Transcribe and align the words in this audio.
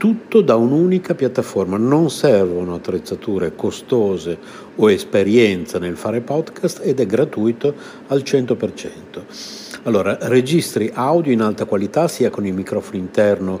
tutto 0.00 0.40
da 0.40 0.56
un'unica 0.56 1.14
piattaforma. 1.14 1.76
Non 1.76 2.08
servono 2.08 2.72
attrezzature 2.72 3.54
costose 3.54 4.38
o 4.76 4.90
esperienza 4.90 5.78
nel 5.78 5.94
fare 5.94 6.22
podcast 6.22 6.80
ed 6.82 7.00
è 7.00 7.04
gratuito 7.04 7.74
al 8.06 8.22
100%. 8.24 9.80
Allora, 9.82 10.16
registri 10.22 10.90
audio 10.94 11.32
in 11.32 11.42
alta 11.42 11.66
qualità 11.66 12.08
sia 12.08 12.30
con 12.30 12.46
il 12.46 12.54
microfono 12.54 12.96
interno 12.96 13.60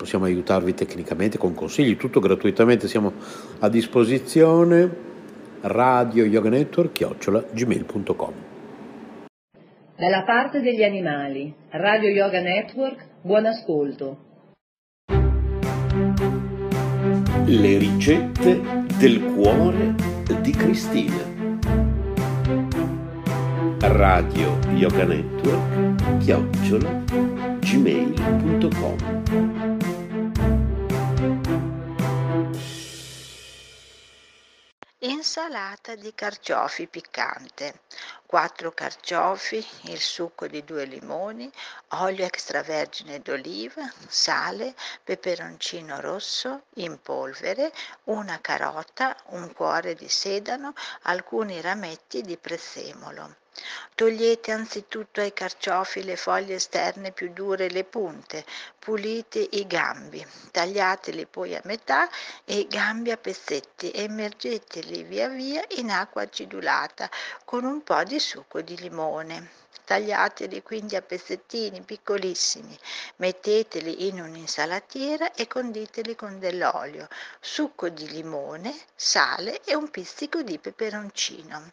possiamo 0.00 0.24
aiutarvi 0.24 0.72
tecnicamente 0.72 1.36
con 1.36 1.54
consigli, 1.54 1.98
tutto 1.98 2.20
gratuitamente, 2.20 2.88
siamo 2.88 3.12
a 3.58 3.68
disposizione. 3.68 5.08
Radio 5.62 6.24
yoga 6.24 6.48
network 6.48 6.92
chiocciola 6.92 7.44
gmail.com 7.52 8.32
Dalla 9.94 10.22
parte 10.24 10.62
degli 10.62 10.82
animali, 10.82 11.54
Radio 11.72 12.08
Yoga 12.08 12.40
Network, 12.40 13.06
buon 13.20 13.44
ascolto. 13.44 14.16
Le 17.44 17.78
ricette 17.78 18.60
del 18.96 19.22
cuore 19.34 19.94
di 20.40 20.52
Cristina. 20.52 21.28
Radio 23.80 24.58
yoga 24.72 25.04
network 25.04 26.18
chiocciola 26.20 27.04
gmail.com 27.60 29.19
Insalata 35.50 35.96
di 35.96 36.14
carciofi 36.14 36.86
piccante. 36.86 37.80
4 38.24 38.70
carciofi, 38.70 39.66
il 39.86 39.98
succo 39.98 40.46
di 40.46 40.62
2 40.62 40.84
limoni, 40.84 41.50
olio 41.88 42.24
extravergine 42.24 43.18
d'oliva, 43.18 43.82
sale, 44.06 44.76
peperoncino 45.02 46.00
rosso 46.00 46.66
in 46.74 47.02
polvere, 47.02 47.72
una 48.04 48.40
carota, 48.40 49.16
un 49.30 49.52
cuore 49.52 49.94
di 49.94 50.08
sedano, 50.08 50.72
alcuni 51.02 51.60
rametti 51.60 52.20
di 52.20 52.36
prezzemolo. 52.36 53.39
Togliete 53.94 54.52
anzitutto 54.52 55.20
ai 55.20 55.32
carciofi 55.32 56.02
le 56.02 56.16
foglie 56.16 56.54
esterne 56.54 57.12
più 57.12 57.32
dure 57.32 57.66
e 57.66 57.70
le 57.70 57.84
punte, 57.84 58.44
pulite 58.78 59.38
i 59.38 59.66
gambi, 59.66 60.26
tagliateli 60.50 61.26
poi 61.26 61.54
a 61.54 61.60
metà 61.64 62.08
e 62.44 62.60
i 62.60 62.66
gambi 62.66 63.10
a 63.10 63.16
pezzetti 63.16 63.90
e 63.90 64.04
immergeteli 64.04 65.02
via 65.02 65.28
via 65.28 65.64
in 65.76 65.90
acqua 65.90 66.22
acidulata 66.22 67.10
con 67.44 67.64
un 67.64 67.82
po' 67.82 68.02
di 68.04 68.18
succo 68.18 68.60
di 68.62 68.76
limone. 68.78 69.50
Tagliateli 69.84 70.62
quindi 70.62 70.94
a 70.94 71.02
pezzettini 71.02 71.82
piccolissimi, 71.82 72.78
metteteli 73.16 74.06
in 74.06 74.20
un'insalatiera 74.20 75.32
e 75.34 75.48
conditeli 75.48 76.14
con 76.14 76.38
dell'olio, 76.38 77.08
succo 77.40 77.88
di 77.88 78.08
limone, 78.08 78.72
sale 78.94 79.60
e 79.64 79.74
un 79.74 79.90
pizzico 79.90 80.42
di 80.42 80.58
peperoncino. 80.58 81.72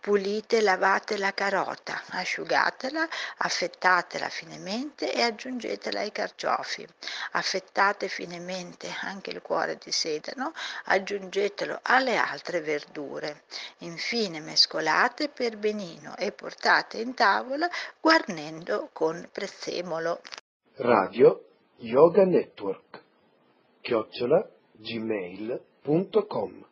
Pulite 0.00 0.56
e 0.56 0.60
lavate 0.62 1.18
la 1.18 1.34
carota, 1.34 2.00
asciugatela, 2.08 3.06
affettatela 3.36 4.30
finemente 4.30 5.12
e 5.12 5.20
aggiungetela 5.20 6.00
ai 6.00 6.10
carciofi. 6.10 6.86
Affettate 7.32 8.08
finemente 8.08 8.88
anche 9.02 9.28
il 9.28 9.42
cuore 9.42 9.76
di 9.76 9.92
sedano, 9.92 10.54
aggiungetelo 10.84 11.80
alle 11.82 12.16
altre 12.16 12.62
verdure. 12.62 13.42
Infine 13.78 14.40
mescolate 14.40 15.28
per 15.28 15.58
benino 15.58 16.16
e 16.16 16.32
portate 16.32 16.96
in 16.96 17.12
tavola 17.12 17.68
guarnendo 18.00 18.88
con 18.94 19.28
prezzemolo. 19.30 20.22
Radio 20.76 21.44
Yoga 21.76 22.24
Network 22.24 23.02
chiocciola 23.82 24.48
gmail.com 24.72 26.68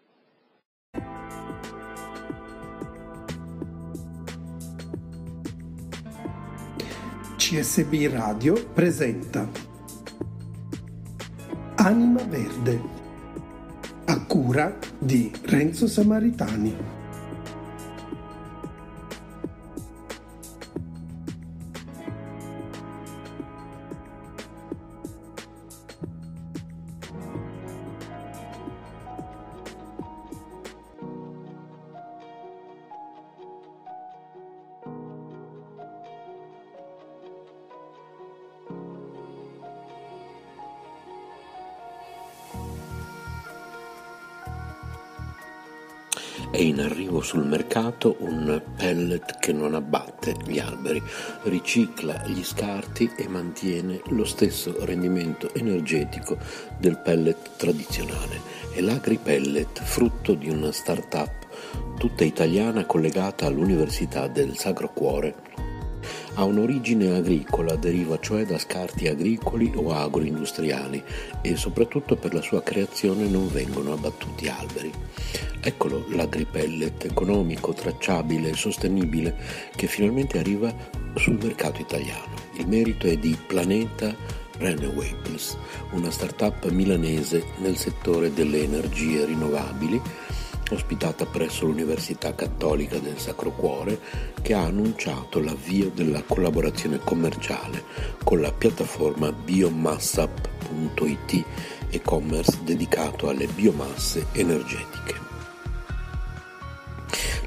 CSB 7.48 8.10
Radio 8.12 8.62
presenta 8.74 9.48
Anima 11.76 12.22
Verde 12.24 12.78
a 14.04 14.22
cura 14.26 14.76
di 14.98 15.32
Renzo 15.44 15.86
Samaritani. 15.86 16.97
Mercato 47.98 48.16
un 48.20 48.62
pellet 48.76 49.38
che 49.40 49.52
non 49.52 49.74
abbatte 49.74 50.36
gli 50.46 50.58
alberi, 50.58 51.02
ricicla 51.44 52.22
gli 52.26 52.44
scarti 52.44 53.10
e 53.16 53.28
mantiene 53.28 54.00
lo 54.10 54.24
stesso 54.24 54.84
rendimento 54.84 55.52
energetico 55.54 56.38
del 56.78 56.98
pellet 56.98 57.56
tradizionale. 57.56 58.40
È 58.72 58.80
l'AgriPellet, 58.80 59.82
frutto 59.82 60.34
di 60.34 60.48
una 60.48 60.70
start-up 60.70 61.46
tutta 61.98 62.22
italiana 62.22 62.86
collegata 62.86 63.46
all'Università 63.46 64.28
del 64.28 64.56
Sacro 64.56 64.92
Cuore 64.92 65.34
ha 66.34 66.44
un'origine 66.44 67.16
agricola, 67.16 67.76
deriva 67.76 68.18
cioè 68.20 68.44
da 68.44 68.58
scarti 68.58 69.08
agricoli 69.08 69.72
o 69.74 69.92
agroindustriali 69.92 71.02
e 71.42 71.56
soprattutto 71.56 72.16
per 72.16 72.34
la 72.34 72.42
sua 72.42 72.62
creazione 72.62 73.26
non 73.26 73.48
vengono 73.48 73.92
abbattuti 73.92 74.48
alberi. 74.48 74.92
Eccolo 75.60 76.04
l'agripellet 76.10 77.04
economico, 77.04 77.72
tracciabile 77.72 78.50
e 78.50 78.54
sostenibile 78.54 79.36
che 79.74 79.86
finalmente 79.86 80.38
arriva 80.38 80.74
sul 81.14 81.38
mercato 81.40 81.80
italiano. 81.80 82.34
Il 82.56 82.68
merito 82.68 83.06
è 83.06 83.16
di 83.16 83.36
Planeta 83.46 84.14
Renewables, 84.58 85.56
una 85.92 86.10
start-up 86.10 86.68
milanese 86.70 87.44
nel 87.58 87.76
settore 87.76 88.32
delle 88.32 88.62
energie 88.62 89.24
rinnovabili 89.24 90.00
ospitata 90.74 91.26
presso 91.26 91.66
l'Università 91.66 92.34
Cattolica 92.34 92.98
del 92.98 93.18
Sacro 93.18 93.50
Cuore, 93.50 94.00
che 94.42 94.54
ha 94.54 94.64
annunciato 94.64 95.40
l'avvio 95.40 95.90
della 95.94 96.22
collaborazione 96.22 96.98
commerciale 96.98 97.84
con 98.24 98.40
la 98.40 98.52
piattaforma 98.52 99.30
biomassap.it, 99.32 101.44
e-commerce 101.90 102.58
dedicato 102.62 103.28
alle 103.28 103.46
biomasse 103.46 104.26
energetiche. 104.32 105.27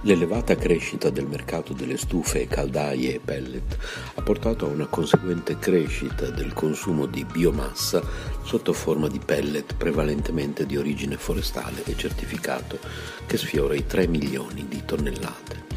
L'elevata 0.03 0.56
crescita 0.56 1.12
del 1.12 1.27
mercato 1.27 1.74
delle 1.74 1.95
stufe, 1.95 2.48
caldaie 2.48 3.13
e 3.13 3.19
pellet 3.19 3.77
ha 4.15 4.21
portato 4.24 4.65
a 4.65 4.69
una 4.69 4.88
conseguente 4.88 5.59
crescita 5.59 6.25
del 6.31 6.53
consumo 6.53 7.06
di 7.06 7.24
biomassa 7.24 8.01
sotto 8.42 8.74
forma 8.74 9.07
di 9.07 9.19
pellet 9.19 9.75
prevalentemente 9.75 10.65
di 10.65 10.75
origine 10.75 11.18
forestale 11.18 11.83
e 11.86 11.95
certificato 11.95 12.80
che 13.27 13.38
sfiora 13.38 13.75
i 13.75 13.86
3 13.86 14.07
milioni 14.07 14.65
di 14.68 14.81
tonnellate. 14.83 15.69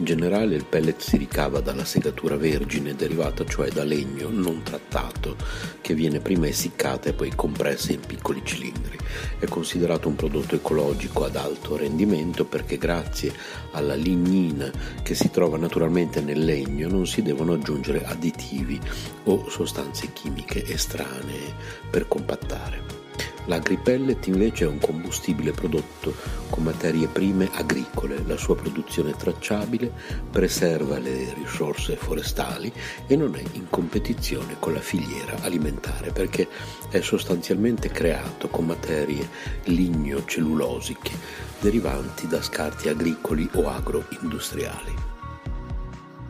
In 0.00 0.06
generale 0.06 0.54
il 0.54 0.64
pellet 0.64 0.98
si 0.98 1.18
ricava 1.18 1.60
dalla 1.60 1.84
segatura 1.84 2.38
vergine, 2.38 2.94
derivata 2.94 3.44
cioè 3.44 3.68
da 3.68 3.84
legno 3.84 4.30
non 4.30 4.62
trattato, 4.62 5.36
che 5.82 5.92
viene 5.92 6.20
prima 6.20 6.46
essiccata 6.46 7.10
e 7.10 7.12
poi 7.12 7.34
compressa 7.34 7.92
in 7.92 8.00
piccoli 8.00 8.40
cilindri. 8.42 8.96
È 9.38 9.44
considerato 9.44 10.08
un 10.08 10.16
prodotto 10.16 10.54
ecologico 10.54 11.26
ad 11.26 11.36
alto 11.36 11.76
rendimento 11.76 12.46
perché 12.46 12.78
grazie 12.78 13.30
alla 13.72 13.94
lignina 13.94 14.72
che 15.02 15.14
si 15.14 15.28
trova 15.28 15.58
naturalmente 15.58 16.22
nel 16.22 16.46
legno 16.46 16.88
non 16.88 17.06
si 17.06 17.20
devono 17.20 17.52
aggiungere 17.52 18.02
additivi 18.02 18.80
o 19.24 19.50
sostanze 19.50 20.14
chimiche 20.14 20.64
estranee 20.64 21.54
per 21.90 22.08
compattare. 22.08 22.99
L'agripellet 23.46 24.26
invece 24.26 24.64
è 24.64 24.68
un 24.68 24.78
combustibile 24.78 25.52
prodotto 25.52 26.14
con 26.50 26.62
materie 26.62 27.08
prime 27.08 27.48
agricole, 27.52 28.22
la 28.26 28.36
sua 28.36 28.54
produzione 28.54 29.10
è 29.10 29.14
tracciabile, 29.14 29.92
preserva 30.30 30.98
le 30.98 31.32
risorse 31.34 31.96
forestali 31.96 32.72
e 33.06 33.16
non 33.16 33.34
è 33.34 33.42
in 33.52 33.68
competizione 33.68 34.56
con 34.58 34.72
la 34.72 34.80
filiera 34.80 35.36
alimentare 35.42 36.12
perché 36.12 36.48
è 36.90 37.00
sostanzialmente 37.00 37.88
creato 37.90 38.48
con 38.48 38.66
materie 38.66 39.28
ligno-cellulosiche 39.64 41.12
derivanti 41.60 42.26
da 42.26 42.42
scarti 42.42 42.88
agricoli 42.88 43.48
o 43.54 43.68
agroindustriali. 43.68 45.19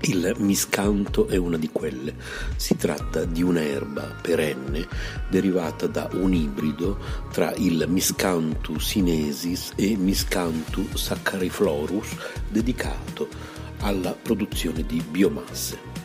Il 0.03 0.35
miscanto 0.39 1.29
è 1.29 1.37
una 1.37 1.59
di 1.59 1.69
quelle. 1.71 2.15
Si 2.57 2.75
tratta 2.77 3.25
di 3.25 3.43
un'erba 3.43 4.17
perenne 4.23 4.89
derivata 5.29 5.87
da 5.87 6.09
un 6.13 6.33
ibrido 6.33 6.99
tra 7.31 7.53
il 7.57 7.85
Miscanthus 7.87 8.83
sinesis 8.89 9.73
e 9.77 9.97
Miscanthus 9.97 10.95
saccariflorus 10.95 12.17
dedicato 12.49 13.29
alla 13.81 14.13
produzione 14.13 14.87
di 14.87 15.03
biomasse. 15.07 16.00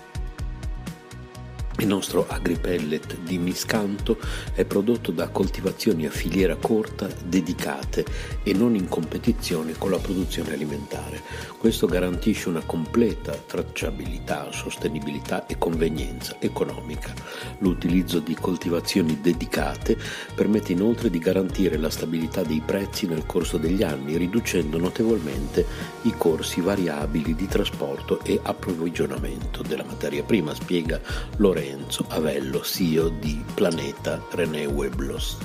Il 1.80 1.88
nostro 1.88 2.26
agripellet 2.26 3.18
di 3.18 3.38
miscanto 3.38 4.18
è 4.54 4.64
prodotto 4.64 5.12
da 5.12 5.28
coltivazioni 5.28 6.06
a 6.06 6.10
filiera 6.10 6.56
corta 6.56 7.10
dedicate 7.26 8.06
e 8.44 8.54
non 8.54 8.76
in 8.76 8.88
competizione 8.88 9.74
con 9.78 9.92
la 9.92 9.98
produzione 9.98 10.54
alimentare. 10.54 11.22
Questo 11.58 11.86
garantisce 11.86 12.48
una 12.48 12.64
completa 12.66 13.34
tracciabilità, 13.34 14.54
sostenibilità 14.54 15.48
e 15.48 15.58
convenienza 15.58 16.38
economica. 16.40 17.14
L'utilizzo 17.58 18.20
di 18.20 18.36
coltivazioni 18.36 19.20
dedicate 19.20 19.98
permette 20.34 20.72
inoltre 20.72 21.10
di 21.10 21.20
garantire 21.20 21.76
la 21.76 21.90
stabilità 21.90 22.44
dei 22.44 22.62
prezzi 22.66 23.06
nel 23.06 23.26
corso 23.26 23.58
degli 23.58 23.84
anni, 23.84 24.16
riducendo 24.16 24.78
notevolmente 24.78 25.66
i 26.04 26.14
corsi 26.18 26.62
variabili 26.62 27.36
di 27.36 27.48
trasporto 27.48 28.22
e 28.24 28.40
approvvigionamento 28.42 29.62
della 29.62 29.84
materia 29.84 30.24
prima, 30.24 30.56
spiega 30.56 31.02
Lorenzo 31.36 31.65
Lorenzo 31.66 32.06
Avello, 32.10 32.62
CEO 32.62 33.10
di 33.10 33.44
Planeta 33.56 34.24
Renewables. 34.30 35.38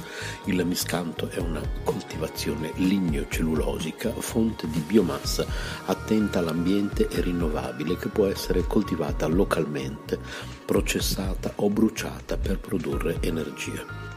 Il 0.45 0.63
miscanto 0.67 1.31
è 1.31 1.39
una 1.39 1.63
coltivazione 1.83 2.73
ligno-cellulosica, 2.75 4.13
fonte 4.13 4.69
di 4.69 4.81
biomassa 4.81 5.47
attenta 5.87 6.41
all'ambiente 6.41 7.09
e 7.09 7.23
rinnovabile 7.23 7.97
che 7.97 8.09
può 8.09 8.27
essere 8.27 8.67
coltivata 8.67 9.27
localmente, 9.29 10.19
processata 10.67 11.53
o 11.57 11.71
bruciata 11.71 12.37
per 12.37 12.59
produrre 12.59 13.17
energia. 13.21 14.10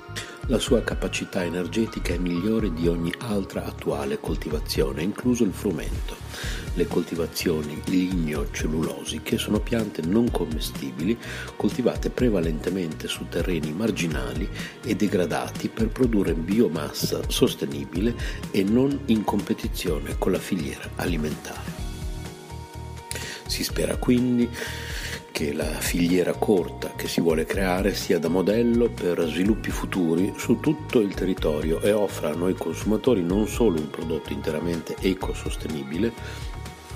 La 0.48 0.60
sua 0.60 0.82
capacità 0.84 1.42
energetica 1.46 2.14
è 2.14 2.18
migliore 2.18 2.74
di 2.74 2.90
ogni 2.90 3.14
altra 3.20 3.64
attuale 3.64 4.20
coltivazione, 4.20 5.02
incluso 5.02 5.46
il 5.46 5.54
frumento. 5.54 6.18
Le 6.74 6.86
coltivazioni 6.86 7.82
ligno-cellulosiche 7.86 9.38
sono 9.38 9.62
piante 9.62 10.02
non 10.02 10.30
commestibili 10.30 11.18
coltivate 11.56 12.10
prevalentemente 12.10 13.08
su 13.08 13.30
terreni 13.30 13.72
marginali 13.72 14.50
e 14.84 14.96
degradati 14.96 15.70
per 15.70 15.88
produrre 15.88 16.34
biomassa 16.34 17.22
sostenibile 17.30 18.14
e 18.52 18.64
non 18.64 19.00
in 19.06 19.24
competizione 19.24 20.18
con 20.18 20.34
la 20.34 20.40
filiera 20.40 20.90
alimentare. 20.96 21.72
Si 23.46 23.64
spera 23.64 23.96
quindi 23.96 24.50
che 25.34 25.52
la 25.52 25.66
filiera 25.66 26.34
corta 26.34 26.92
che 26.96 27.08
si 27.08 27.20
vuole 27.20 27.44
creare 27.46 27.96
sia 27.96 28.20
da 28.20 28.28
modello 28.28 28.92
per 28.92 29.20
sviluppi 29.28 29.72
futuri 29.72 30.32
su 30.38 30.60
tutto 30.60 31.00
il 31.00 31.16
territorio 31.16 31.82
e 31.82 31.92
offra 31.92 32.30
a 32.30 32.36
noi 32.36 32.54
consumatori 32.54 33.24
non 33.24 33.48
solo 33.48 33.80
un 33.80 33.90
prodotto 33.90 34.32
interamente 34.32 34.96
ecosostenibile, 35.00 36.14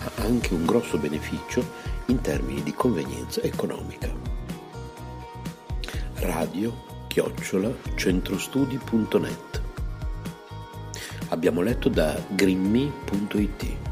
ha 0.01 0.11
anche 0.21 0.53
un 0.53 0.67
grosso 0.67 0.99
beneficio 0.99 1.65
in 2.05 2.21
termini 2.21 2.61
di 2.61 2.73
convenienza 2.75 3.41
economica. 3.41 4.13
Radio 6.17 7.05
chiocciola 7.07 7.75
centrostudi.net 7.95 9.61
Abbiamo 11.29 11.61
letto 11.63 11.89
da 11.89 12.23
grimmi.it 12.29 13.86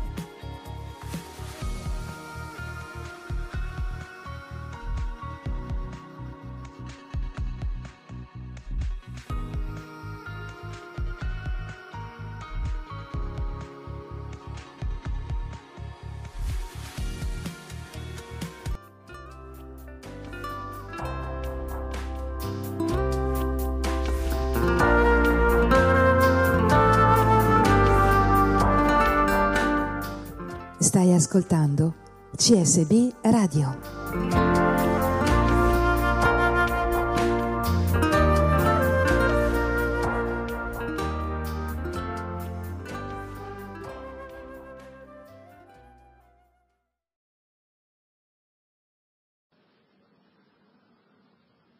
ascoltando 31.35 31.93
CSB 32.33 33.13
Radio. 33.23 33.77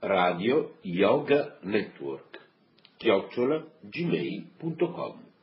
Radio 0.01 0.77
Yoga 0.81 1.57
Network 1.62 2.39
chiocciola 2.97 3.65
gmail.com 3.79 5.34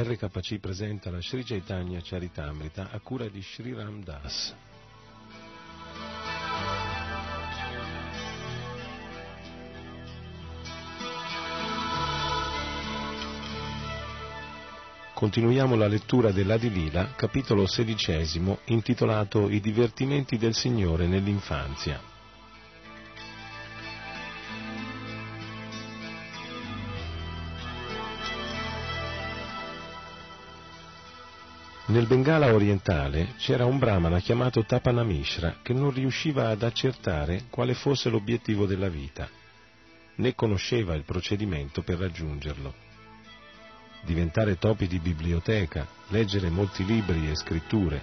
RKC 0.00 0.60
presenta 0.60 1.10
la 1.10 1.20
Sri 1.20 1.44
Chaitanya 1.44 2.00
Charitamrita 2.00 2.90
a 2.90 3.00
cura 3.00 3.28
di 3.28 3.42
Sri 3.42 3.74
Ram 3.74 4.04
Das. 4.04 4.54
Continuiamo 15.18 15.74
la 15.74 15.88
lettura 15.88 16.30
dell'Adilila, 16.30 17.14
capitolo 17.16 17.66
sedicesimo, 17.66 18.60
intitolato 18.66 19.50
I 19.50 19.58
divertimenti 19.58 20.38
del 20.38 20.54
Signore 20.54 21.08
nell'infanzia. 21.08 22.00
Nel 31.86 32.06
Bengala 32.06 32.54
orientale 32.54 33.34
c'era 33.38 33.64
un 33.64 33.80
brahmana 33.80 34.20
chiamato 34.20 34.64
Tapanamishra 34.64 35.56
che 35.62 35.72
non 35.72 35.90
riusciva 35.90 36.50
ad 36.50 36.62
accertare 36.62 37.46
quale 37.50 37.74
fosse 37.74 38.08
l'obiettivo 38.08 38.66
della 38.66 38.88
vita, 38.88 39.28
né 40.14 40.36
conosceva 40.36 40.94
il 40.94 41.02
procedimento 41.02 41.82
per 41.82 41.98
raggiungerlo. 41.98 42.86
Diventare 44.08 44.56
topi 44.56 44.86
di 44.86 45.00
biblioteca, 45.00 45.86
leggere 46.08 46.48
molti 46.48 46.82
libri 46.86 47.28
e 47.28 47.36
scritture, 47.36 48.02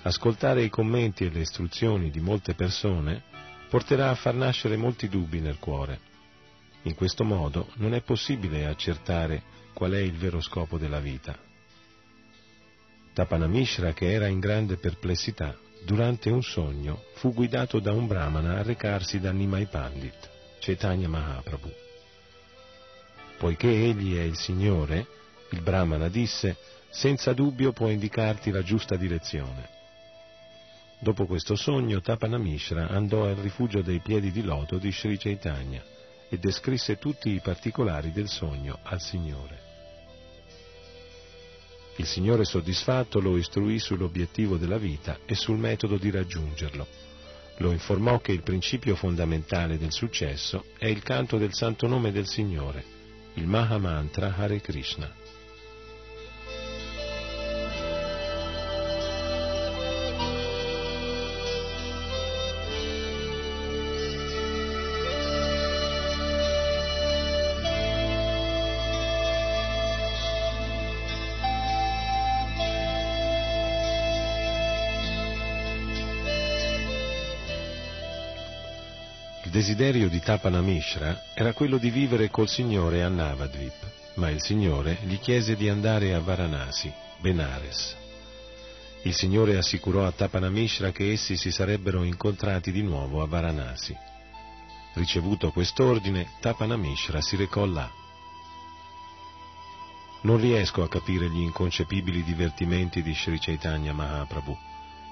ascoltare 0.00 0.62
i 0.62 0.70
commenti 0.70 1.26
e 1.26 1.30
le 1.30 1.40
istruzioni 1.40 2.08
di 2.08 2.18
molte 2.18 2.54
persone 2.54 3.22
porterà 3.68 4.08
a 4.08 4.14
far 4.14 4.32
nascere 4.32 4.78
molti 4.78 5.06
dubbi 5.06 5.40
nel 5.40 5.58
cuore. 5.58 6.00
In 6.84 6.94
questo 6.94 7.24
modo 7.24 7.68
non 7.74 7.92
è 7.92 8.00
possibile 8.00 8.64
accertare 8.64 9.42
qual 9.74 9.92
è 9.92 9.98
il 9.98 10.14
vero 10.14 10.40
scopo 10.40 10.78
della 10.78 11.00
vita. 11.00 11.38
Tapanamishra, 13.12 13.92
che 13.92 14.12
era 14.12 14.28
in 14.28 14.38
grande 14.38 14.78
perplessità, 14.78 15.54
durante 15.84 16.30
un 16.30 16.42
sogno 16.42 17.02
fu 17.16 17.34
guidato 17.34 17.80
da 17.80 17.92
un 17.92 18.06
brahmana 18.06 18.60
a 18.60 18.62
recarsi 18.62 19.20
da 19.20 19.30
Nimai 19.30 19.66
Pandit, 19.66 20.30
Chaitanya 20.58 21.08
Mahaprabhu. 21.08 21.70
Poiché 23.36 23.68
egli 23.68 24.16
è 24.16 24.22
il 24.22 24.38
Signore, 24.38 25.20
il 25.54 25.62
brahmana 25.62 26.08
disse, 26.08 26.56
senza 26.90 27.32
dubbio 27.32 27.72
può 27.72 27.88
indicarti 27.88 28.50
la 28.50 28.62
giusta 28.62 28.96
direzione. 28.96 29.68
Dopo 30.98 31.26
questo 31.26 31.54
sogno, 31.54 32.00
Tapanamishra 32.00 32.88
andò 32.88 33.24
al 33.24 33.36
rifugio 33.36 33.80
dei 33.80 34.00
piedi 34.00 34.32
di 34.32 34.42
loto 34.42 34.78
di 34.78 34.90
Sri 34.90 35.16
Chaitanya 35.16 35.82
e 36.28 36.38
descrisse 36.38 36.98
tutti 36.98 37.30
i 37.30 37.40
particolari 37.40 38.10
del 38.10 38.28
sogno 38.28 38.78
al 38.82 39.00
Signore. 39.00 39.72
Il 41.96 42.06
Signore 42.06 42.44
soddisfatto 42.44 43.20
lo 43.20 43.36
istruì 43.36 43.78
sull'obiettivo 43.78 44.56
della 44.56 44.78
vita 44.78 45.18
e 45.26 45.36
sul 45.36 45.58
metodo 45.58 45.96
di 45.96 46.10
raggiungerlo. 46.10 46.86
Lo 47.58 47.70
informò 47.70 48.18
che 48.18 48.32
il 48.32 48.42
principio 48.42 48.96
fondamentale 48.96 49.78
del 49.78 49.92
successo 49.92 50.64
è 50.76 50.86
il 50.86 51.02
canto 51.04 51.38
del 51.38 51.54
santo 51.54 51.86
nome 51.86 52.10
del 52.10 52.26
Signore, 52.26 52.84
il 53.34 53.46
Maha 53.46 53.78
Mantra 53.78 54.34
Hare 54.34 54.60
Krishna. 54.60 55.22
Desiderio 79.64 80.10
di 80.10 80.20
Tapana 80.20 80.60
Mishra 80.60 81.22
era 81.32 81.54
quello 81.54 81.78
di 81.78 81.88
vivere 81.88 82.28
col 82.28 82.50
Signore 82.50 83.02
a 83.02 83.08
Navadvip, 83.08 84.12
ma 84.16 84.28
il 84.28 84.42
Signore 84.42 84.98
gli 85.04 85.18
chiese 85.18 85.56
di 85.56 85.70
andare 85.70 86.12
a 86.12 86.20
Varanasi, 86.20 86.92
Benares. 87.18 87.96
Il 89.04 89.14
Signore 89.14 89.56
assicurò 89.56 90.04
a 90.04 90.12
Tapana 90.12 90.50
Mishra 90.50 90.92
che 90.92 91.10
essi 91.10 91.38
si 91.38 91.50
sarebbero 91.50 92.02
incontrati 92.02 92.72
di 92.72 92.82
nuovo 92.82 93.22
a 93.22 93.26
Varanasi. 93.26 93.96
Ricevuto 94.92 95.50
quest'ordine, 95.50 96.32
Tapana 96.40 96.76
Mishra 96.76 97.22
si 97.22 97.34
recò 97.36 97.64
là. 97.64 97.90
Non 100.24 100.36
riesco 100.36 100.82
a 100.82 100.90
capire 100.90 101.30
gli 101.30 101.40
inconcepibili 101.40 102.22
divertimenti 102.22 103.00
di 103.00 103.14
Sri 103.14 103.38
Chaitanya 103.38 103.94
Mahaprabhu. 103.94 104.54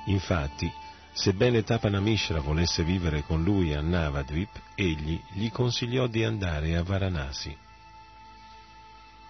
Infatti, 0.09 0.71
Sebbene 1.15 1.63
Tapanamishra 1.63 2.41
volesse 2.41 2.83
vivere 2.83 3.23
con 3.23 3.43
lui 3.43 3.75
a 3.75 3.83
Navadvip, 3.83 4.61
egli 4.75 5.21
gli 5.33 5.51
consigliò 5.51 6.07
di 6.07 6.25
andare 6.25 6.75
a 6.75 6.83
Varanasi. 6.83 7.55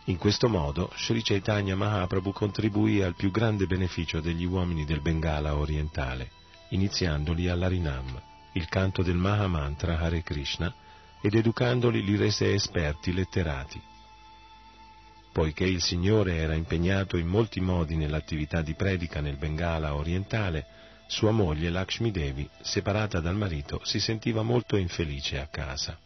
In 0.04 0.16
questo 0.16 0.48
modo 0.48 0.92
Sri 0.96 1.22
Chaitanya 1.22 1.74
Mahaprabhu 1.74 2.32
contribuì 2.32 3.02
al 3.02 3.16
più 3.16 3.32
grande 3.32 3.66
beneficio 3.66 4.20
degli 4.20 4.44
uomini 4.44 4.84
del 4.84 5.00
Bengala 5.00 5.56
orientale, 5.56 6.30
iniziandoli 6.70 7.48
all'Arinam, 7.48 8.20
il 8.52 8.68
canto 8.68 9.02
del 9.02 9.16
Maha 9.16 9.48
Mantra 9.48 9.98
Hare 9.98 10.22
Krishna, 10.22 10.72
ed 11.20 11.34
educandoli 11.34 12.04
li 12.04 12.16
rese 12.16 12.52
esperti 12.54 13.12
letterati. 13.12 13.80
Poiché 15.32 15.64
il 15.64 15.82
Signore 15.82 16.36
era 16.36 16.54
impegnato 16.54 17.16
in 17.16 17.26
molti 17.26 17.60
modi 17.60 17.96
nell'attività 17.96 18.62
di 18.62 18.74
predica 18.74 19.20
nel 19.20 19.36
Bengala 19.36 19.94
orientale, 19.94 20.66
sua 21.06 21.30
moglie 21.30 21.71
Lakshmi 21.71 22.11
Devi, 22.11 22.49
separata 22.61 23.21
dal 23.21 23.37
marito, 23.37 23.80
si 23.85 24.00
sentiva 24.00 24.42
molto 24.42 24.76
infelice 24.76 25.38
a 25.38 25.47
casa. 25.47 25.99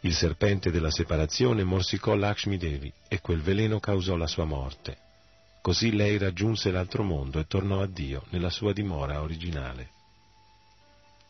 Il 0.00 0.14
serpente 0.14 0.70
della 0.70 0.90
separazione 0.90 1.62
morsicò 1.62 2.14
Lakshmi 2.14 2.56
Devi 2.56 2.92
e 3.08 3.20
quel 3.20 3.40
veleno 3.40 3.78
causò 3.78 4.16
la 4.16 4.26
sua 4.26 4.44
morte. 4.44 4.98
Così 5.62 5.94
lei 5.94 6.18
raggiunse 6.18 6.72
l'altro 6.72 7.04
mondo 7.04 7.38
e 7.38 7.46
tornò 7.46 7.80
a 7.80 7.86
Dio 7.86 8.24
nella 8.30 8.50
sua 8.50 8.72
dimora 8.72 9.22
originale. 9.22 9.90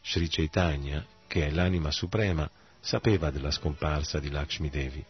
Sri 0.02 0.26
Chaitanya, 0.28 1.04
che 1.26 1.47
è 1.47 1.50
l'anima 1.50 1.90
suprema, 1.90 2.50
sapeva 2.80 3.30
della 3.30 3.50
scomparsa 3.50 4.18
di 4.18 4.30
Lakshmi 4.30 4.71
Devi. 4.71 5.04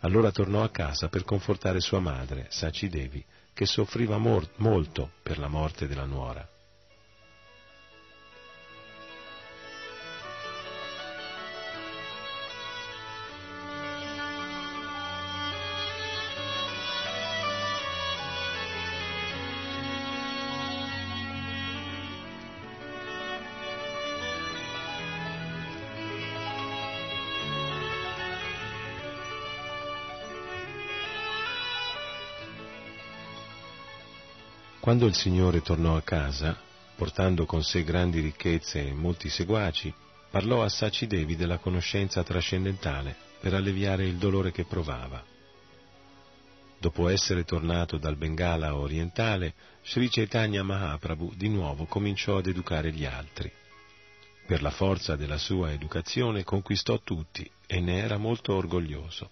Allora 0.00 0.30
tornò 0.30 0.62
a 0.62 0.68
casa 0.68 1.08
per 1.08 1.24
confortare 1.24 1.80
sua 1.80 2.00
madre, 2.00 2.46
Sachi 2.50 2.88
Devi, 2.88 3.24
che 3.56 3.64
soffriva 3.64 4.18
molto 4.18 5.08
per 5.22 5.38
la 5.38 5.48
morte 5.48 5.86
della 5.86 6.04
nuora. 6.04 6.46
Quando 34.86 35.06
il 35.06 35.16
Signore 35.16 35.62
tornò 35.62 35.96
a 35.96 36.02
casa, 36.02 36.56
portando 36.94 37.44
con 37.44 37.64
sé 37.64 37.82
grandi 37.82 38.20
ricchezze 38.20 38.86
e 38.86 38.92
molti 38.92 39.28
seguaci, 39.28 39.92
parlò 40.30 40.62
a 40.62 40.68
Saci 40.68 41.08
Devi 41.08 41.34
della 41.34 41.58
conoscenza 41.58 42.22
trascendentale 42.22 43.16
per 43.40 43.54
alleviare 43.54 44.06
il 44.06 44.14
dolore 44.14 44.52
che 44.52 44.64
provava. 44.64 45.20
Dopo 46.78 47.08
essere 47.08 47.42
tornato 47.42 47.96
dal 47.96 48.14
Bengala 48.14 48.76
orientale, 48.76 49.54
Sri 49.82 50.08
Chaitanya 50.08 50.62
Mahaprabhu 50.62 51.34
di 51.34 51.48
nuovo 51.48 51.86
cominciò 51.86 52.36
ad 52.36 52.46
educare 52.46 52.92
gli 52.92 53.04
altri. 53.04 53.50
Per 54.46 54.62
la 54.62 54.70
forza 54.70 55.16
della 55.16 55.38
sua 55.38 55.72
educazione 55.72 56.44
conquistò 56.44 57.00
tutti 57.02 57.50
e 57.66 57.80
ne 57.80 57.98
era 57.98 58.18
molto 58.18 58.54
orgoglioso. 58.54 59.30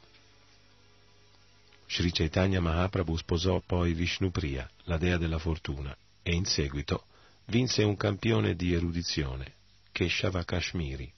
Sri 1.87 2.11
Chaitanya 2.11 2.61
Mahaprabhu 2.61 3.17
sposò 3.17 3.61
poi 3.65 3.93
Vishnupriya, 3.93 4.69
la 4.85 4.97
dea 4.97 5.17
della 5.17 5.39
fortuna, 5.39 5.97
e 6.23 6.35
in 6.35 6.45
seguito 6.45 7.05
vinse 7.47 7.83
un 7.83 7.97
campione 7.97 8.55
di 8.55 8.73
erudizione, 8.73 9.55
Keshava 9.93 10.45
Kashmiri. 10.45 11.13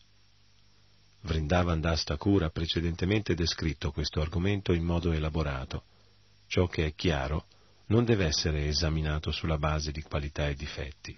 Vrindavan 1.22 1.80
Das 1.80 2.04
Thakur 2.04 2.44
ha 2.44 2.50
precedentemente 2.50 3.34
descritto 3.34 3.90
questo 3.90 4.20
argomento 4.20 4.72
in 4.72 4.84
modo 4.84 5.12
elaborato. 5.12 5.84
Ciò 6.46 6.66
che 6.68 6.86
è 6.86 6.94
chiaro 6.94 7.46
non 7.86 8.04
deve 8.04 8.26
essere 8.26 8.66
esaminato 8.66 9.30
sulla 9.32 9.58
base 9.58 9.92
di 9.92 10.02
qualità 10.02 10.48
e 10.48 10.54
difetti. 10.54 11.16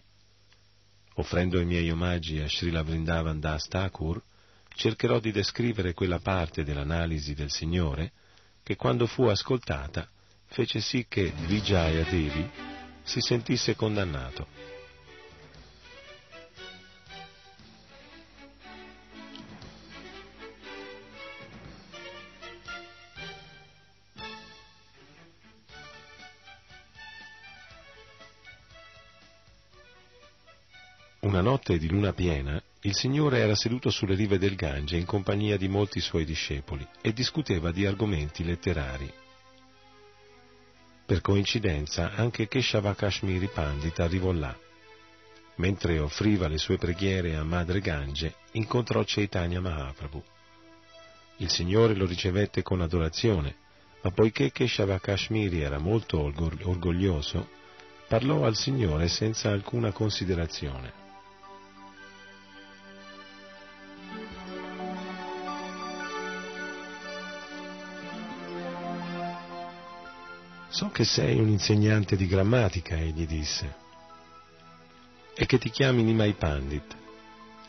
Offrendo 1.14 1.60
i 1.60 1.64
miei 1.64 1.90
omaggi 1.90 2.38
a 2.40 2.48
Srila 2.48 2.82
Vrindavan 2.82 3.40
Das 3.40 3.66
Thakur, 3.66 4.22
cercherò 4.74 5.18
di 5.18 5.32
descrivere 5.32 5.92
quella 5.92 6.20
parte 6.20 6.64
dell'analisi 6.64 7.34
del 7.34 7.50
Signore 7.50 8.12
che 8.68 8.76
quando 8.76 9.06
fu 9.06 9.22
ascoltata 9.22 10.06
fece 10.44 10.80
sì 10.80 11.06
che 11.08 11.32
Vijaya 11.46 12.02
Devi 12.02 12.46
si 13.02 13.18
sentisse 13.18 13.74
condannato. 13.74 14.46
Una 31.20 31.40
notte 31.40 31.78
di 31.78 31.88
luna 31.88 32.12
piena, 32.12 32.62
il 32.82 32.94
Signore 32.94 33.40
era 33.40 33.56
seduto 33.56 33.90
sulle 33.90 34.14
rive 34.14 34.38
del 34.38 34.54
Gange 34.54 34.96
in 34.96 35.04
compagnia 35.04 35.56
di 35.56 35.66
molti 35.66 35.98
suoi 36.00 36.24
discepoli 36.24 36.86
e 37.00 37.12
discuteva 37.12 37.72
di 37.72 37.84
argomenti 37.84 38.44
letterari. 38.44 39.12
Per 41.04 41.20
coincidenza 41.20 42.12
anche 42.14 42.46
Keshava 42.46 42.94
Kashmiri 42.94 43.48
Pandit 43.48 43.98
arrivò 43.98 44.30
là. 44.30 44.56
Mentre 45.56 45.98
offriva 45.98 46.46
le 46.46 46.58
sue 46.58 46.76
preghiere 46.76 47.34
a 47.34 47.42
Madre 47.42 47.80
Gange, 47.80 48.36
incontrò 48.52 49.02
Chaitanya 49.04 49.60
Mahaprabhu. 49.60 50.22
Il 51.38 51.50
Signore 51.50 51.94
lo 51.94 52.06
ricevette 52.06 52.62
con 52.62 52.80
adorazione, 52.80 53.56
ma 54.02 54.12
poiché 54.12 54.52
Keshava 54.52 55.00
Kashmiri 55.00 55.62
era 55.62 55.78
molto 55.78 56.20
orgoglioso, 56.20 57.48
parlò 58.06 58.44
al 58.44 58.54
Signore 58.54 59.08
senza 59.08 59.50
alcuna 59.50 59.90
considerazione. 59.90 61.07
So 70.78 70.90
che 70.90 71.02
sei 71.02 71.40
un 71.40 71.48
insegnante 71.48 72.14
di 72.14 72.28
grammatica, 72.28 72.94
egli 72.94 73.26
disse, 73.26 73.74
e 75.34 75.44
che 75.44 75.58
ti 75.58 75.70
chiami 75.70 76.04
Nimai 76.04 76.34
Pandit. 76.34 76.96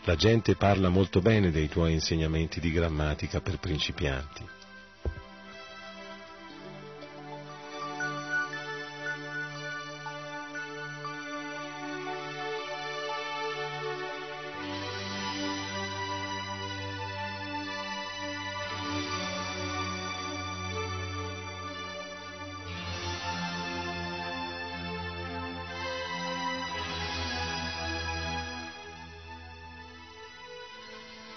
La 0.03 0.15
gente 0.15 0.55
parla 0.55 0.89
molto 0.89 1.19
bene 1.19 1.49
dei 1.49 1.67
tuoi 1.67 1.93
insegnamenti 1.93 2.59
di 2.59 2.71
grammatica 2.71 3.41
per 3.41 3.57
principianti. 3.57 4.45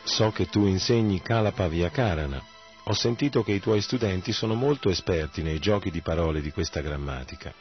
So 0.04 0.30
che 0.32 0.46
tu 0.46 0.66
insegni 0.66 1.22
Kalapa 1.22 1.68
Vyakarana. 1.68 2.42
Ho 2.84 2.92
sentito 2.92 3.44
che 3.44 3.52
i 3.52 3.60
tuoi 3.60 3.80
studenti 3.80 4.32
sono 4.32 4.54
molto 4.54 4.90
esperti 4.90 5.42
nei 5.42 5.60
giochi 5.60 5.90
di 5.90 6.00
parole 6.00 6.40
di 6.40 6.50
questa 6.50 6.80
grammatica. 6.80 7.54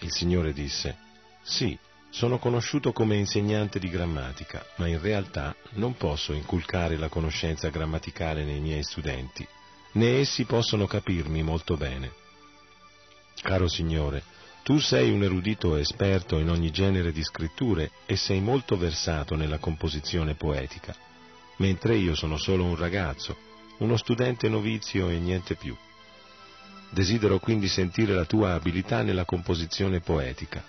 Il 0.00 0.12
Signore 0.12 0.52
disse, 0.52 0.96
sì, 1.42 1.76
sono 2.10 2.38
conosciuto 2.38 2.92
come 2.92 3.16
insegnante 3.16 3.78
di 3.78 3.88
grammatica, 3.88 4.64
ma 4.76 4.86
in 4.86 5.00
realtà 5.00 5.56
non 5.72 5.96
posso 5.96 6.32
inculcare 6.32 6.96
la 6.96 7.08
conoscenza 7.08 7.68
grammaticale 7.70 8.44
nei 8.44 8.60
miei 8.60 8.82
studenti, 8.82 9.46
né 9.92 10.18
essi 10.18 10.44
possono 10.44 10.86
capirmi 10.86 11.42
molto 11.42 11.76
bene. 11.76 12.12
Caro 13.40 13.68
Signore, 13.68 14.22
tu 14.68 14.76
sei 14.80 15.10
un 15.10 15.22
erudito 15.22 15.76
esperto 15.76 16.36
in 16.38 16.50
ogni 16.50 16.70
genere 16.70 17.10
di 17.10 17.22
scritture 17.22 17.90
e 18.04 18.16
sei 18.16 18.42
molto 18.42 18.76
versato 18.76 19.34
nella 19.34 19.56
composizione 19.56 20.34
poetica, 20.34 20.94
mentre 21.56 21.96
io 21.96 22.14
sono 22.14 22.36
solo 22.36 22.64
un 22.64 22.76
ragazzo, 22.76 23.34
uno 23.78 23.96
studente 23.96 24.46
novizio 24.50 25.08
e 25.08 25.18
niente 25.18 25.54
più. 25.54 25.74
Desidero 26.90 27.38
quindi 27.38 27.66
sentire 27.66 28.12
la 28.12 28.26
tua 28.26 28.52
abilità 28.52 29.00
nella 29.00 29.24
composizione 29.24 30.00
poetica. 30.00 30.62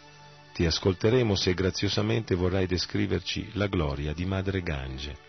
Ti 0.53 0.65
ascolteremo 0.65 1.35
se 1.35 1.53
graziosamente 1.53 2.35
vorrai 2.35 2.67
descriverci 2.67 3.49
la 3.55 3.67
gloria 3.67 4.13
di 4.13 4.23
Madre 4.23 4.61
Gange. 4.61 5.28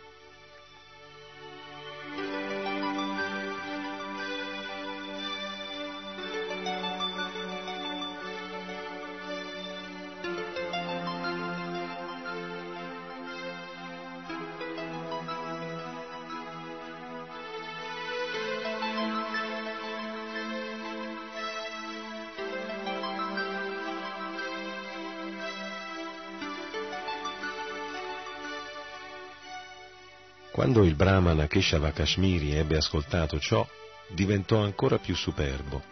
Quando 30.61 30.85
il 30.85 30.95
Brahmana 30.95 31.47
Keshava 31.47 31.91
Kashmiri 31.91 32.53
ebbe 32.53 32.77
ascoltato 32.77 33.39
ciò, 33.39 33.67
diventò 34.09 34.59
ancora 34.59 34.99
più 34.99 35.15
superbo 35.15 35.83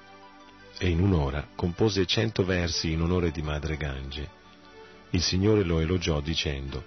e 0.76 0.90
in 0.90 1.00
un'ora 1.00 1.48
compose 1.54 2.04
cento 2.04 2.44
versi 2.44 2.92
in 2.92 3.00
onore 3.00 3.31
di 3.31 3.40
Madre 3.40 3.78
Gange. 3.78 4.28
Il 5.09 5.22
Signore 5.22 5.62
lo 5.62 5.81
elogiò 5.81 6.20
dicendo, 6.20 6.85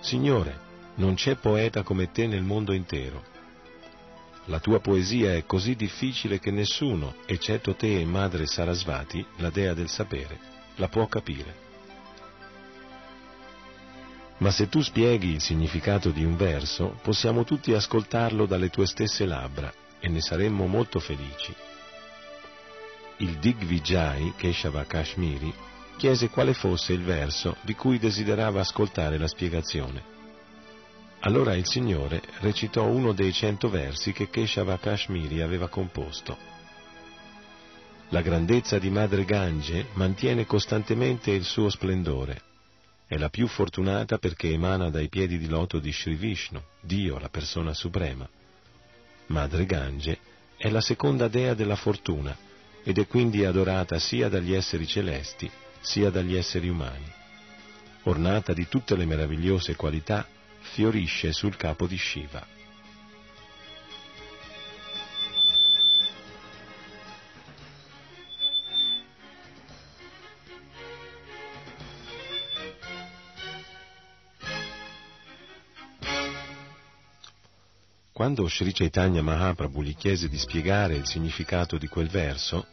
Signore, 0.00 0.58
non 0.96 1.14
c'è 1.14 1.36
poeta 1.36 1.82
come 1.82 2.10
te 2.12 2.26
nel 2.26 2.42
mondo 2.42 2.74
intero. 2.74 3.24
La 4.44 4.60
tua 4.60 4.80
poesia 4.80 5.34
è 5.34 5.46
così 5.46 5.74
difficile 5.74 6.38
che 6.38 6.50
nessuno, 6.50 7.14
eccetto 7.24 7.74
te 7.74 7.98
e 7.98 8.04
Madre 8.04 8.44
Sarasvati, 8.44 9.24
la 9.38 9.48
dea 9.48 9.72
del 9.72 9.88
sapere, 9.88 10.38
la 10.76 10.88
può 10.88 11.06
capire. 11.06 11.71
Ma 14.42 14.50
se 14.50 14.68
tu 14.68 14.80
spieghi 14.80 15.30
il 15.30 15.40
significato 15.40 16.10
di 16.10 16.24
un 16.24 16.34
verso, 16.36 16.98
possiamo 17.00 17.44
tutti 17.44 17.72
ascoltarlo 17.72 18.44
dalle 18.44 18.70
tue 18.70 18.86
stesse 18.86 19.24
labbra 19.24 19.72
e 20.00 20.08
ne 20.08 20.20
saremmo 20.20 20.66
molto 20.66 20.98
felici. 20.98 21.54
Il 23.18 23.38
Digvijay, 23.38 24.32
Keshava 24.34 24.84
Kashmiri, 24.84 25.54
chiese 25.96 26.28
quale 26.28 26.54
fosse 26.54 26.92
il 26.92 27.04
verso 27.04 27.54
di 27.60 27.76
cui 27.76 28.00
desiderava 28.00 28.58
ascoltare 28.58 29.16
la 29.16 29.28
spiegazione. 29.28 30.02
Allora 31.20 31.54
il 31.54 31.68
Signore 31.68 32.20
recitò 32.40 32.86
uno 32.86 33.12
dei 33.12 33.32
cento 33.32 33.70
versi 33.70 34.10
che 34.10 34.28
Keshava 34.28 34.76
Kashmiri 34.76 35.40
aveva 35.40 35.68
composto. 35.68 36.36
La 38.08 38.22
grandezza 38.22 38.80
di 38.80 38.90
Madre 38.90 39.24
Gange 39.24 39.86
mantiene 39.92 40.46
costantemente 40.46 41.30
il 41.30 41.44
suo 41.44 41.70
splendore. 41.70 42.50
È 43.12 43.18
la 43.18 43.28
più 43.28 43.46
fortunata 43.46 44.16
perché 44.16 44.48
emana 44.48 44.88
dai 44.88 45.10
piedi 45.10 45.36
di 45.36 45.46
loto 45.46 45.78
di 45.78 45.92
Sri 45.92 46.14
Vishnu, 46.14 46.62
Dio, 46.80 47.18
la 47.18 47.28
persona 47.28 47.74
suprema. 47.74 48.26
Madre 49.26 49.66
Gange 49.66 50.18
è 50.56 50.70
la 50.70 50.80
seconda 50.80 51.28
dea 51.28 51.52
della 51.52 51.76
fortuna 51.76 52.34
ed 52.82 52.96
è 52.96 53.06
quindi 53.06 53.44
adorata 53.44 53.98
sia 53.98 54.30
dagli 54.30 54.54
esseri 54.54 54.86
celesti 54.86 55.50
sia 55.82 56.08
dagli 56.08 56.36
esseri 56.36 56.70
umani. 56.70 57.04
Ornata 58.04 58.54
di 58.54 58.66
tutte 58.66 58.96
le 58.96 59.04
meravigliose 59.04 59.76
qualità, 59.76 60.26
fiorisce 60.60 61.32
sul 61.32 61.54
capo 61.54 61.86
di 61.86 61.98
Shiva. 61.98 62.51
Quando 78.22 78.46
Sri 78.46 78.72
Chaitanya 78.72 79.20
Mahaprabhu 79.20 79.82
gli 79.82 79.96
chiese 79.96 80.28
di 80.28 80.38
spiegare 80.38 80.94
il 80.94 81.08
significato 81.08 81.76
di 81.76 81.88
quel 81.88 82.06
verso, 82.06 82.68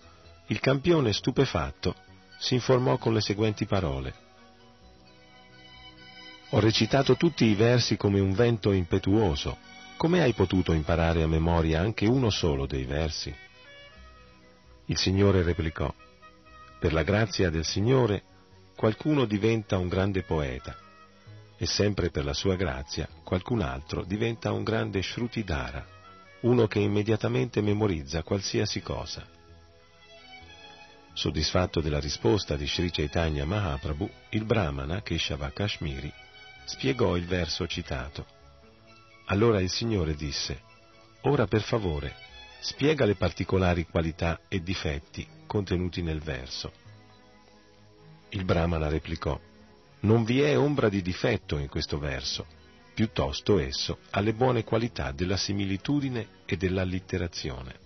il 0.46 0.60
campione 0.60 1.12
stupefatto 1.12 1.96
si 2.38 2.54
informò 2.54 3.00
con 3.00 3.16
le 3.16 3.22
seguenti 3.22 3.66
parole. 3.66 4.14
Ho 6.50 6.60
recitato 6.60 7.16
tutti 7.16 7.46
i 7.46 7.56
versi 7.56 7.98
come 7.98 8.20
un 8.20 8.34
vento 8.34 8.72
impetuoso. 8.74 9.58
Come 9.98 10.22
hai 10.22 10.34
potuto 10.34 10.72
imparare 10.72 11.24
a 11.24 11.28
memoria 11.28 11.82
anche 11.82 12.06
uno 12.06 12.30
solo 12.30 12.68
dei 12.68 12.86
versi? 12.86 13.34
Il 14.86 14.98
Signore 15.00 15.42
replicò, 15.42 15.92
per 16.78 16.94
la 16.94 17.02
grazia 17.02 17.50
del 17.50 17.66
Signore 17.66 18.22
qualcuno 18.76 19.26
diventa 19.26 19.80
un 19.80 19.88
grande 19.88 20.22
poeta 20.22 20.78
e 21.58 21.66
sempre 21.66 22.12
per 22.12 22.24
la 22.24 22.34
sua 22.36 22.56
grazia 22.56 23.10
qualcun 23.30 23.62
altro 23.62 24.04
diventa 24.06 24.52
un 24.52 24.64
grande 24.64 25.04
Shrutidara, 25.04 25.86
uno 26.42 26.66
che 26.66 26.80
immediatamente 26.80 27.62
memorizza 27.62 28.24
qualsiasi 28.24 28.82
cosa. 28.82 29.24
Soddisfatto 31.14 31.80
della 31.80 32.00
risposta 32.00 32.56
di 32.56 32.66
Sri 32.66 32.90
Chaitanya 32.90 33.46
Mahaprabhu, 33.46 34.10
il 34.30 34.46
Brahmana, 34.46 35.04
Keshava 35.04 35.52
Kashmiri, 35.52 36.12
spiegò 36.66 37.16
il 37.16 37.26
verso 37.28 37.68
citato. 37.68 38.26
Allora 39.26 39.62
il 39.62 39.70
Signore 39.70 40.16
disse, 40.16 40.62
Ora 41.22 41.46
per 41.46 41.62
favore, 41.62 42.16
spiega 42.62 43.06
le 43.06 43.14
particolari 43.14 43.86
qualità 43.86 44.40
e 44.48 44.64
difetti 44.64 45.28
contenuti 45.46 46.02
nel 46.02 46.20
verso. 46.20 46.72
Il 48.30 48.44
Brahmana 48.44 48.88
replicò, 48.88 49.40
Non 50.00 50.24
vi 50.24 50.42
è 50.42 50.58
ombra 50.58 50.90
di 50.90 51.04
difetto 51.04 51.60
in 51.60 51.70
questo 51.70 52.00
verso, 52.00 52.58
piuttosto 53.00 53.60
esso 53.60 54.00
ha 54.10 54.20
le 54.20 54.34
buone 54.34 54.66
qualità 54.66 55.14
della 55.14 55.38
similitudine 55.38 56.42
e 56.46 56.58
dell'allitterazione. 56.58 57.80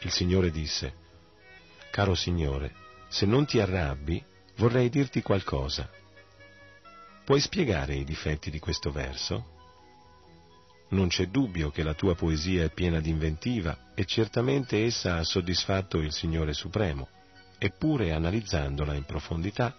Il 0.00 0.10
Signore 0.10 0.50
disse, 0.50 0.92
Caro 1.90 2.14
Signore, 2.14 2.74
se 3.08 3.24
non 3.24 3.46
ti 3.46 3.58
arrabbi, 3.58 4.22
vorrei 4.56 4.90
dirti 4.90 5.22
qualcosa. 5.22 5.88
Puoi 7.24 7.40
spiegare 7.40 7.94
i 7.94 8.04
difetti 8.04 8.50
di 8.50 8.58
questo 8.58 8.92
verso? 8.92 9.46
Non 10.90 11.08
c'è 11.08 11.28
dubbio 11.28 11.70
che 11.70 11.82
la 11.82 11.94
tua 11.94 12.14
poesia 12.14 12.62
è 12.62 12.70
piena 12.70 13.00
di 13.00 13.08
inventiva 13.08 13.92
e 13.94 14.04
certamente 14.04 14.84
essa 14.84 15.16
ha 15.16 15.24
soddisfatto 15.24 15.96
il 15.96 16.12
Signore 16.12 16.52
Supremo, 16.52 17.08
eppure 17.56 18.12
analizzandola 18.12 18.92
in 18.92 19.04
profondità 19.04 19.74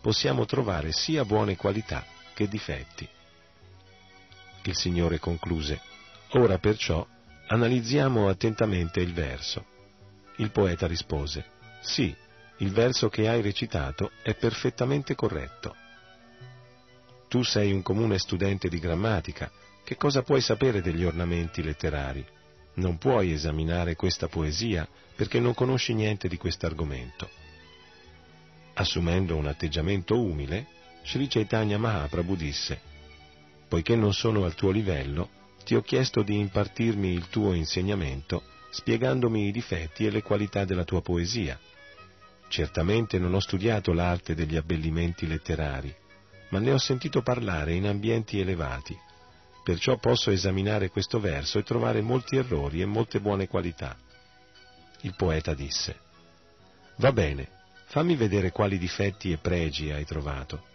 possiamo 0.00 0.46
trovare 0.46 0.92
sia 0.92 1.26
buone 1.26 1.56
qualità 1.56 2.16
che 2.40 2.48
difetti. 2.48 3.06
Il 4.62 4.74
Signore 4.74 5.18
concluse, 5.18 5.78
ora 6.30 6.56
perciò 6.56 7.06
analizziamo 7.48 8.30
attentamente 8.30 9.00
il 9.00 9.12
verso. 9.12 9.66
Il 10.36 10.50
poeta 10.50 10.86
rispose, 10.86 11.44
sì, 11.82 12.14
il 12.58 12.70
verso 12.70 13.10
che 13.10 13.28
hai 13.28 13.42
recitato 13.42 14.12
è 14.22 14.34
perfettamente 14.34 15.14
corretto. 15.14 15.76
Tu 17.28 17.42
sei 17.42 17.72
un 17.72 17.82
comune 17.82 18.18
studente 18.18 18.70
di 18.70 18.78
grammatica, 18.78 19.50
che 19.84 19.96
cosa 19.96 20.22
puoi 20.22 20.40
sapere 20.40 20.80
degli 20.80 21.04
ornamenti 21.04 21.62
letterari? 21.62 22.24
Non 22.76 22.96
puoi 22.96 23.32
esaminare 23.32 23.96
questa 23.96 24.28
poesia 24.28 24.88
perché 25.14 25.40
non 25.40 25.52
conosci 25.52 25.92
niente 25.92 26.26
di 26.26 26.38
quest'argomento. 26.38 27.28
Assumendo 28.74 29.36
un 29.36 29.46
atteggiamento 29.46 30.18
umile, 30.18 30.78
Sri 31.02 31.26
Chaitanya 31.28 31.78
Mahaprabhu 31.78 32.36
disse, 32.36 32.80
poiché 33.68 33.96
non 33.96 34.12
sono 34.12 34.44
al 34.44 34.54
tuo 34.54 34.70
livello, 34.70 35.30
ti 35.64 35.74
ho 35.74 35.82
chiesto 35.82 36.22
di 36.22 36.38
impartirmi 36.38 37.12
il 37.12 37.28
tuo 37.28 37.52
insegnamento 37.52 38.42
spiegandomi 38.70 39.48
i 39.48 39.52
difetti 39.52 40.06
e 40.06 40.10
le 40.10 40.22
qualità 40.22 40.64
della 40.64 40.84
tua 40.84 41.02
poesia. 41.02 41.58
Certamente 42.48 43.18
non 43.18 43.34
ho 43.34 43.40
studiato 43.40 43.92
l'arte 43.92 44.34
degli 44.34 44.56
abbellimenti 44.56 45.26
letterari, 45.26 45.94
ma 46.50 46.58
ne 46.58 46.72
ho 46.72 46.78
sentito 46.78 47.22
parlare 47.22 47.74
in 47.74 47.86
ambienti 47.86 48.40
elevati, 48.40 48.96
perciò 49.62 49.96
posso 49.98 50.30
esaminare 50.30 50.88
questo 50.88 51.20
verso 51.20 51.58
e 51.58 51.62
trovare 51.62 52.00
molti 52.00 52.36
errori 52.36 52.80
e 52.80 52.86
molte 52.86 53.20
buone 53.20 53.46
qualità. 53.46 53.96
Il 55.02 55.14
poeta 55.16 55.54
disse, 55.54 55.98
Va 56.96 57.12
bene, 57.12 57.48
fammi 57.86 58.14
vedere 58.16 58.50
quali 58.50 58.78
difetti 58.78 59.32
e 59.32 59.38
pregi 59.38 59.90
hai 59.90 60.04
trovato. 60.04 60.68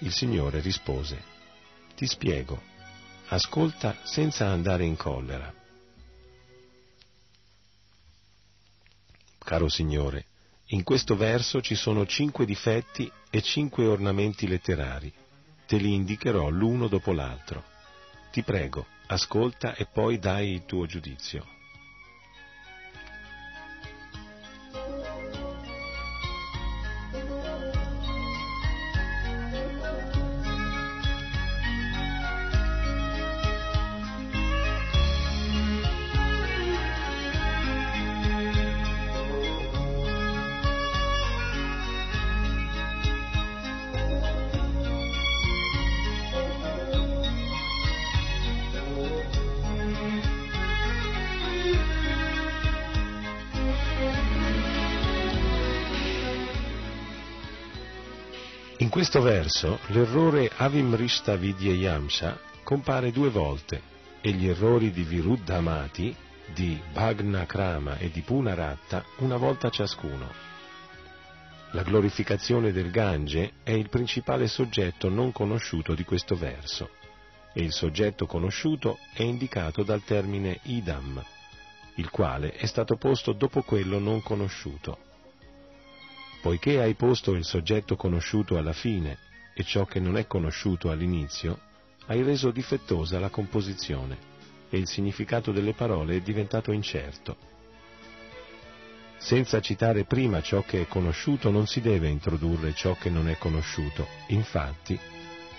Il 0.00 0.12
Signore 0.12 0.60
rispose, 0.60 1.20
Ti 1.96 2.06
spiego, 2.06 2.62
ascolta 3.30 3.96
senza 4.04 4.46
andare 4.46 4.84
in 4.84 4.96
collera. 4.96 5.52
Caro 9.38 9.68
Signore, 9.68 10.26
in 10.66 10.84
questo 10.84 11.16
verso 11.16 11.60
ci 11.60 11.74
sono 11.74 12.06
cinque 12.06 12.44
difetti 12.44 13.10
e 13.28 13.42
cinque 13.42 13.86
ornamenti 13.86 14.46
letterari. 14.46 15.12
Te 15.66 15.78
li 15.78 15.92
indicherò 15.92 16.48
l'uno 16.48 16.86
dopo 16.86 17.12
l'altro. 17.12 17.64
Ti 18.30 18.44
prego, 18.44 18.86
ascolta 19.08 19.74
e 19.74 19.86
poi 19.86 20.20
dai 20.20 20.52
il 20.52 20.64
tuo 20.64 20.86
giudizio. 20.86 21.57
Questo 59.08 59.26
verso 59.26 59.78
l'errore 59.86 60.50
Avimrishta 60.54 61.34
Vidyayamsha 61.36 62.38
compare 62.62 63.10
due 63.10 63.30
volte 63.30 63.80
e 64.20 64.32
gli 64.32 64.46
errori 64.46 64.90
di 64.90 65.02
Viruddhamati, 65.02 66.14
di 66.52 66.78
Bhagna 66.92 67.46
Krama 67.46 67.96
e 67.96 68.10
di 68.10 68.20
Punaratta 68.20 69.02
una 69.20 69.38
volta 69.38 69.70
ciascuno. 69.70 70.30
La 71.70 71.84
glorificazione 71.84 72.70
del 72.70 72.90
Gange 72.90 73.52
è 73.62 73.70
il 73.70 73.88
principale 73.88 74.46
soggetto 74.46 75.08
non 75.08 75.32
conosciuto 75.32 75.94
di 75.94 76.04
questo 76.04 76.36
verso 76.36 76.90
e 77.54 77.62
il 77.62 77.72
soggetto 77.72 78.26
conosciuto 78.26 78.98
è 79.14 79.22
indicato 79.22 79.84
dal 79.84 80.04
termine 80.04 80.60
idam, 80.64 81.24
il 81.94 82.10
quale 82.10 82.50
è 82.50 82.66
stato 82.66 82.96
posto 82.96 83.32
dopo 83.32 83.62
quello 83.62 83.98
non 83.98 84.20
conosciuto 84.20 85.06
poiché 86.40 86.80
hai 86.80 86.94
posto 86.94 87.32
il 87.34 87.44
soggetto 87.44 87.96
conosciuto 87.96 88.56
alla 88.56 88.72
fine 88.72 89.18
e 89.54 89.64
ciò 89.64 89.84
che 89.84 90.00
non 90.00 90.16
è 90.16 90.26
conosciuto 90.26 90.90
all'inizio, 90.90 91.58
hai 92.06 92.22
reso 92.22 92.50
difettosa 92.50 93.18
la 93.18 93.28
composizione 93.28 94.16
e 94.70 94.78
il 94.78 94.86
significato 94.86 95.52
delle 95.52 95.72
parole 95.72 96.16
è 96.16 96.20
diventato 96.20 96.72
incerto. 96.72 97.36
Senza 99.18 99.60
citare 99.60 100.04
prima 100.04 100.40
ciò 100.40 100.62
che 100.62 100.82
è 100.82 100.86
conosciuto 100.86 101.50
non 101.50 101.66
si 101.66 101.80
deve 101.80 102.08
introdurre 102.08 102.72
ciò 102.72 102.94
che 102.94 103.10
non 103.10 103.28
è 103.28 103.36
conosciuto. 103.36 104.06
Infatti, 104.28 104.98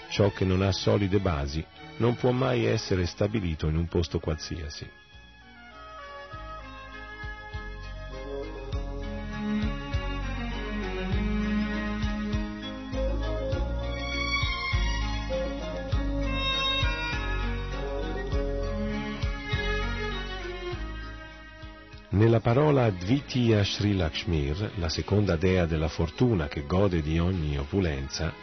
ciò 0.10 0.32
che 0.32 0.46
non 0.46 0.62
ha 0.62 0.72
solide 0.72 1.20
basi 1.20 1.63
non 1.98 2.15
può 2.15 2.32
mai 2.32 2.65
essere 2.65 3.06
stabilito 3.06 3.68
in 3.68 3.76
un 3.76 3.88
posto 3.88 4.20
qualsiasi. 4.20 4.89
Dvitiya 22.89 23.63
Sri 23.63 23.95
Lakshmir, 23.95 24.73
la 24.75 24.89
seconda 24.89 25.36
dea 25.36 25.65
della 25.65 25.88
fortuna 25.88 26.47
che 26.47 26.65
gode 26.65 27.02
di 27.02 27.19
ogni 27.19 27.58
opulenza, 27.58 28.34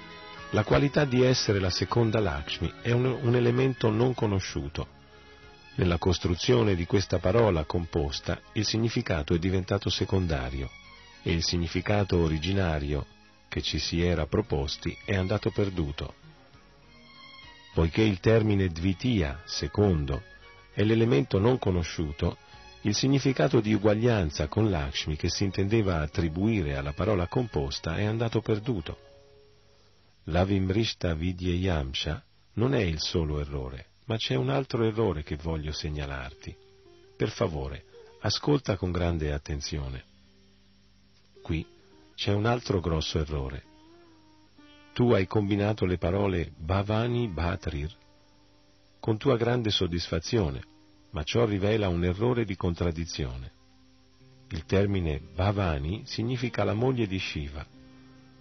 la 0.50 0.64
qualità 0.64 1.04
di 1.04 1.22
essere 1.22 1.58
la 1.58 1.70
seconda 1.70 2.20
Lakshmi 2.20 2.72
è 2.82 2.92
un, 2.92 3.04
un 3.04 3.34
elemento 3.34 3.90
non 3.90 4.14
conosciuto. 4.14 4.88
Nella 5.74 5.98
costruzione 5.98 6.74
di 6.74 6.86
questa 6.86 7.18
parola 7.18 7.64
composta 7.64 8.40
il 8.52 8.64
significato 8.64 9.34
è 9.34 9.38
diventato 9.38 9.90
secondario 9.90 10.70
e 11.22 11.32
il 11.32 11.44
significato 11.44 12.18
originario 12.18 13.06
che 13.48 13.60
ci 13.60 13.78
si 13.78 14.00
era 14.00 14.26
proposti 14.26 14.96
è 15.04 15.14
andato 15.14 15.50
perduto. 15.50 16.14
Poiché 17.74 18.02
il 18.02 18.20
termine 18.20 18.68
Dvitiya, 18.68 19.42
secondo, 19.44 20.22
è 20.72 20.82
l'elemento 20.82 21.38
non 21.38 21.58
conosciuto, 21.58 22.38
il 22.86 22.94
significato 22.94 23.60
di 23.60 23.74
uguaglianza 23.74 24.46
con 24.46 24.70
Lakshmi 24.70 25.16
che 25.16 25.28
si 25.28 25.42
intendeva 25.42 26.00
attribuire 26.00 26.76
alla 26.76 26.92
parola 26.92 27.26
composta 27.26 27.96
è 27.96 28.04
andato 28.04 28.40
perduto. 28.40 28.96
L'Avimrishta 30.26 31.12
Vidyayamsha 31.14 32.24
non 32.54 32.74
è 32.74 32.80
il 32.82 33.00
solo 33.00 33.40
errore, 33.40 33.86
ma 34.04 34.16
c'è 34.16 34.36
un 34.36 34.50
altro 34.50 34.84
errore 34.84 35.24
che 35.24 35.34
voglio 35.34 35.72
segnalarti. 35.72 36.56
Per 37.16 37.30
favore, 37.30 37.86
ascolta 38.20 38.76
con 38.76 38.92
grande 38.92 39.32
attenzione. 39.32 40.04
Qui 41.42 41.66
c'è 42.14 42.32
un 42.32 42.46
altro 42.46 42.78
grosso 42.78 43.18
errore. 43.18 43.64
Tu 44.92 45.10
hai 45.10 45.26
combinato 45.26 45.86
le 45.86 45.98
parole 45.98 46.52
Bhavani 46.56 47.26
Bhatrir 47.26 47.92
con 49.00 49.18
tua 49.18 49.36
grande 49.36 49.70
soddisfazione 49.70 50.74
ma 51.16 51.22
ciò 51.22 51.46
rivela 51.46 51.88
un 51.88 52.04
errore 52.04 52.44
di 52.44 52.56
contraddizione. 52.56 53.50
Il 54.50 54.66
termine 54.66 55.18
Bhavani 55.34 56.02
significa 56.04 56.62
la 56.62 56.74
moglie 56.74 57.06
di 57.06 57.18
Shiva, 57.18 57.66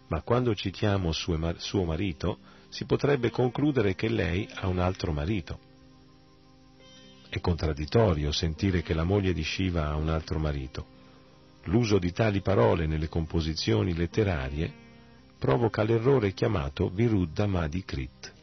ma 0.09 0.21
quando 0.23 0.53
citiamo 0.53 1.13
suo 1.13 1.85
marito 1.85 2.37
si 2.67 2.83
potrebbe 2.83 3.29
concludere 3.29 3.95
che 3.95 4.09
lei 4.09 4.45
ha 4.55 4.67
un 4.67 4.79
altro 4.79 5.13
marito. 5.13 5.57
È 7.29 7.39
contraddittorio 7.39 8.33
sentire 8.33 8.81
che 8.81 8.93
la 8.93 9.05
moglie 9.05 9.31
di 9.31 9.43
Shiva 9.45 9.87
ha 9.87 9.95
un 9.95 10.09
altro 10.09 10.37
marito. 10.37 10.85
L'uso 11.67 11.97
di 11.97 12.11
tali 12.11 12.41
parole 12.41 12.87
nelle 12.87 13.07
composizioni 13.07 13.93
letterarie 13.93 14.69
provoca 15.39 15.81
l'errore 15.81 16.33
chiamato 16.33 16.89
Viruddha 16.89 17.47
Madhikrit. 17.47 18.33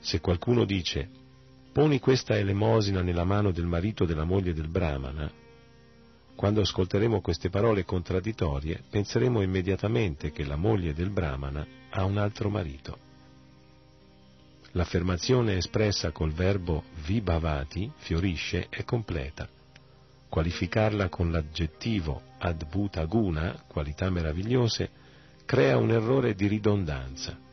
Se 0.00 0.20
qualcuno 0.20 0.66
dice 0.66 1.22
Poni 1.74 1.98
questa 1.98 2.38
elemosina 2.38 3.02
nella 3.02 3.24
mano 3.24 3.50
del 3.50 3.66
marito 3.66 4.04
della 4.04 4.22
moglie 4.22 4.54
del 4.54 4.68
Brahmana. 4.68 5.28
Quando 6.36 6.60
ascolteremo 6.60 7.20
queste 7.20 7.50
parole 7.50 7.84
contraddittorie, 7.84 8.84
penseremo 8.88 9.42
immediatamente 9.42 10.30
che 10.30 10.44
la 10.44 10.54
moglie 10.54 10.94
del 10.94 11.10
Brahmana 11.10 11.66
ha 11.90 12.04
un 12.04 12.16
altro 12.16 12.48
marito. 12.48 12.96
L'affermazione 14.70 15.56
espressa 15.56 16.12
col 16.12 16.30
verbo 16.30 16.84
vibhavati, 17.04 17.90
fiorisce, 17.96 18.68
è 18.68 18.84
completa. 18.84 19.48
Qualificarla 20.28 21.08
con 21.08 21.32
l'aggettivo 21.32 22.22
adbhuta 22.38 23.04
guna, 23.06 23.64
qualità 23.66 24.08
meravigliose, 24.10 24.90
crea 25.44 25.76
un 25.76 25.90
errore 25.90 26.36
di 26.36 26.46
ridondanza. 26.46 27.43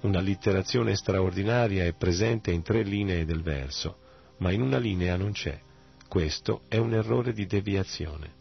Una 0.00 0.20
allitterazione 0.20 0.94
straordinaria 0.94 1.84
è 1.84 1.92
presente 1.92 2.52
in 2.52 2.62
tre 2.62 2.82
linee 2.82 3.24
del 3.24 3.42
verso, 3.42 3.98
ma 4.38 4.52
in 4.52 4.62
una 4.62 4.78
linea 4.78 5.16
non 5.16 5.32
c'è. 5.32 5.58
Questo 6.06 6.62
è 6.68 6.76
un 6.76 6.94
errore 6.94 7.32
di 7.32 7.46
deviazione. 7.46 8.36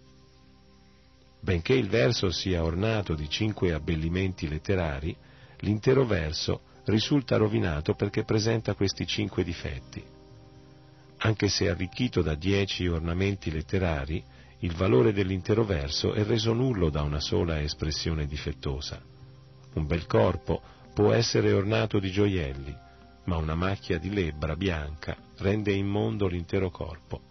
Benché 1.39 1.73
il 1.73 1.87
verso 1.87 2.29
sia 2.29 2.63
ornato 2.63 3.15
di 3.15 3.27
cinque 3.27 3.73
abbellimenti 3.73 4.47
letterari, 4.47 5.15
l'intero 5.61 6.05
verso 6.05 6.61
risulta 6.85 7.37
rovinato 7.37 7.95
perché 7.95 8.23
presenta 8.23 8.75
questi 8.75 9.07
cinque 9.07 9.43
difetti. 9.43 10.03
Anche 11.17 11.47
se 11.47 11.69
arricchito 11.69 12.21
da 12.21 12.35
dieci 12.35 12.85
ornamenti 12.87 13.49
letterari, 13.49 14.23
il 14.59 14.75
valore 14.75 15.11
dell'intero 15.11 15.63
verso 15.63 16.13
è 16.13 16.23
reso 16.23 16.53
nullo 16.53 16.91
da 16.91 17.01
una 17.01 17.19
sola 17.19 17.59
espressione 17.61 18.27
difettosa. 18.27 19.01
Un 19.73 19.85
bel 19.87 20.05
corpo 20.05 20.61
può 20.97 21.13
essere 21.13 21.53
ornato 21.53 21.99
di 21.99 22.09
gioielli, 22.09 22.75
ma 23.25 23.37
una 23.37 23.53
macchia 23.53 23.99
di 23.99 24.11
lebbra 24.11 24.55
bianca 24.55 25.15
rende 25.37 25.71
immondo 25.71 26.25
l'intero 26.25 26.71
corpo. 26.71 27.21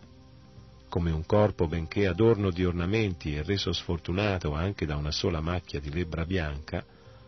Come 0.89 1.11
un 1.11 1.27
corpo, 1.27 1.67
benché 1.67 2.07
adorno 2.07 2.53
di 2.53 2.65
ornamenti 2.65 3.35
e 3.35 3.43
reso 3.43 3.73
sfortunato 3.73 4.55
anche 4.55 4.87
da 4.87 4.95
una 4.95 5.11
sola 5.11 5.41
macchia 5.41 5.81
di 5.81 5.91
lebbra 5.91 6.25
bianca, 6.25 6.85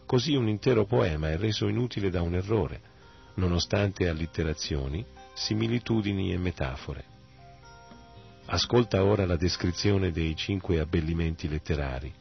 così 0.07 0.37
un 0.37 0.47
intero 0.47 0.85
poema 0.85 1.29
è 1.29 1.37
reso 1.37 1.67
inutile 1.67 2.09
da 2.09 2.23
un 2.23 2.37
errore, 2.37 2.83
nonostante 3.35 4.09
allitterazioni, 4.09 5.05
similitudini 5.35 6.33
e 6.33 6.39
metafore. 6.39 7.05
Ascolta 8.45 9.03
ora 9.03 9.27
la 9.27 9.37
descrizione 9.37 10.13
dei 10.13 10.37
cinque 10.37 10.79
abbellimenti 10.79 11.49
letterari. 11.49 12.15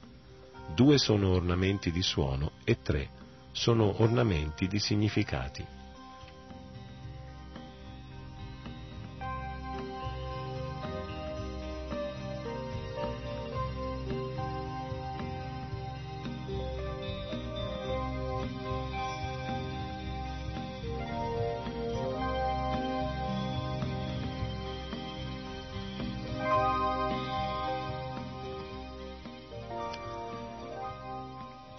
Due 0.73 0.97
sono 0.97 1.29
ornamenti 1.29 1.91
di 1.91 2.01
suono 2.01 2.53
e 2.63 2.81
tre 2.81 3.16
sono 3.57 4.03
ornamenti 4.03 4.67
di 4.67 4.77
significati. 4.77 5.76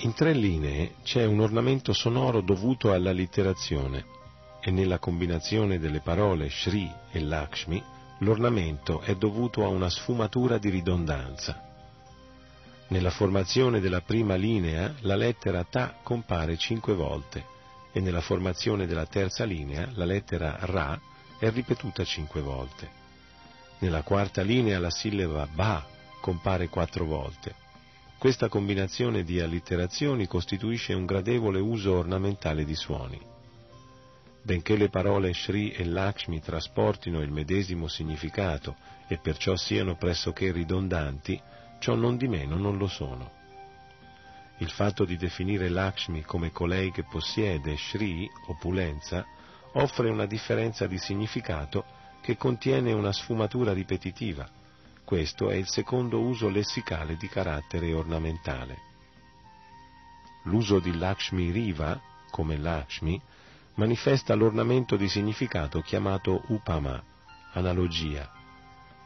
In 0.00 0.14
tre 0.14 0.32
linee 0.32 0.94
c'è 1.02 1.24
un 1.24 1.40
ornamento 1.40 1.92
sonoro 1.92 2.40
dovuto 2.40 2.92
alla 2.92 3.10
litterazione 3.10 4.04
e 4.60 4.70
nella 4.70 5.00
combinazione 5.00 5.80
delle 5.80 5.98
parole 5.98 6.48
Shri 6.48 6.88
e 7.10 7.18
Lakshmi 7.18 7.82
l'ornamento 8.18 9.00
è 9.00 9.16
dovuto 9.16 9.64
a 9.64 9.68
una 9.68 9.90
sfumatura 9.90 10.56
di 10.58 10.68
ridondanza. 10.68 11.60
Nella 12.88 13.10
formazione 13.10 13.80
della 13.80 14.00
prima 14.00 14.36
linea 14.36 14.94
la 15.00 15.16
lettera 15.16 15.64
Ta 15.68 15.96
compare 16.00 16.56
cinque 16.56 16.94
volte 16.94 17.44
e 17.90 17.98
nella 17.98 18.20
formazione 18.20 18.86
della 18.86 19.06
terza 19.06 19.42
linea 19.42 19.90
la 19.94 20.04
lettera 20.04 20.58
Ra 20.60 20.96
è 21.40 21.50
ripetuta 21.50 22.04
cinque 22.04 22.40
volte. 22.40 22.88
Nella 23.78 24.02
quarta 24.02 24.42
linea 24.42 24.78
la 24.78 24.90
sillaba 24.90 25.48
Ba 25.52 25.84
compare 26.20 26.68
quattro 26.68 27.04
volte 27.04 27.66
questa 28.18 28.48
combinazione 28.48 29.22
di 29.22 29.38
allitterazioni 29.40 30.26
costituisce 30.26 30.92
un 30.92 31.06
gradevole 31.06 31.60
uso 31.60 31.94
ornamentale 31.94 32.64
di 32.64 32.74
suoni. 32.74 33.20
Benché 34.42 34.76
le 34.76 34.88
parole 34.88 35.32
Sri 35.32 35.70
e 35.70 35.84
Lakshmi 35.84 36.40
trasportino 36.40 37.20
il 37.20 37.30
medesimo 37.30 37.86
significato 37.86 38.74
e 39.06 39.18
perciò 39.18 39.54
siano 39.54 39.94
pressoché 39.94 40.50
ridondanti, 40.50 41.40
ciò 41.78 41.94
non 41.94 42.16
di 42.16 42.26
meno 42.26 42.56
non 42.56 42.76
lo 42.76 42.88
sono. 42.88 43.30
Il 44.58 44.70
fatto 44.70 45.04
di 45.04 45.16
definire 45.16 45.68
Lakshmi 45.68 46.22
come 46.22 46.50
colei 46.50 46.90
che 46.90 47.04
possiede 47.04 47.76
Sri, 47.76 48.28
opulenza, 48.48 49.24
offre 49.74 50.10
una 50.10 50.26
differenza 50.26 50.88
di 50.88 50.98
significato 50.98 51.84
che 52.20 52.36
contiene 52.36 52.92
una 52.92 53.12
sfumatura 53.12 53.72
ripetitiva, 53.72 54.57
questo 55.08 55.48
è 55.48 55.54
il 55.54 55.66
secondo 55.66 56.20
uso 56.20 56.50
lessicale 56.50 57.16
di 57.16 57.28
carattere 57.28 57.94
ornamentale. 57.94 58.76
l'uso 60.42 60.80
di 60.80 60.94
Lakshmi 60.98 61.50
Riva, 61.50 61.98
come 62.28 62.58
Lakshmi, 62.58 63.18
manifesta 63.76 64.34
l'ornamento 64.34 64.96
di 64.96 65.08
significato 65.08 65.80
chiamato 65.80 66.42
Upama, 66.48 67.02
analogia. 67.54 68.30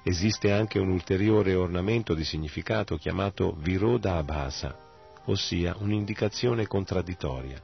Esiste 0.02 0.50
anche 0.50 0.80
un 0.80 0.90
ulteriore 0.90 1.54
ornamento 1.54 2.14
di 2.14 2.24
significato 2.24 2.96
chiamato 2.96 3.54
Viroda 3.60 4.16
Abhasa, 4.16 4.76
ossia 5.26 5.76
un'indicazione 5.78 6.66
contraddittoria. 6.66 7.62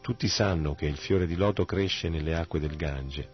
Tutti 0.00 0.26
sanno 0.26 0.74
che 0.74 0.86
il 0.86 0.96
fiore 0.96 1.28
di 1.28 1.36
loto 1.36 1.64
cresce 1.64 2.08
nelle 2.08 2.34
acque 2.34 2.58
del 2.58 2.74
Gange, 2.74 3.30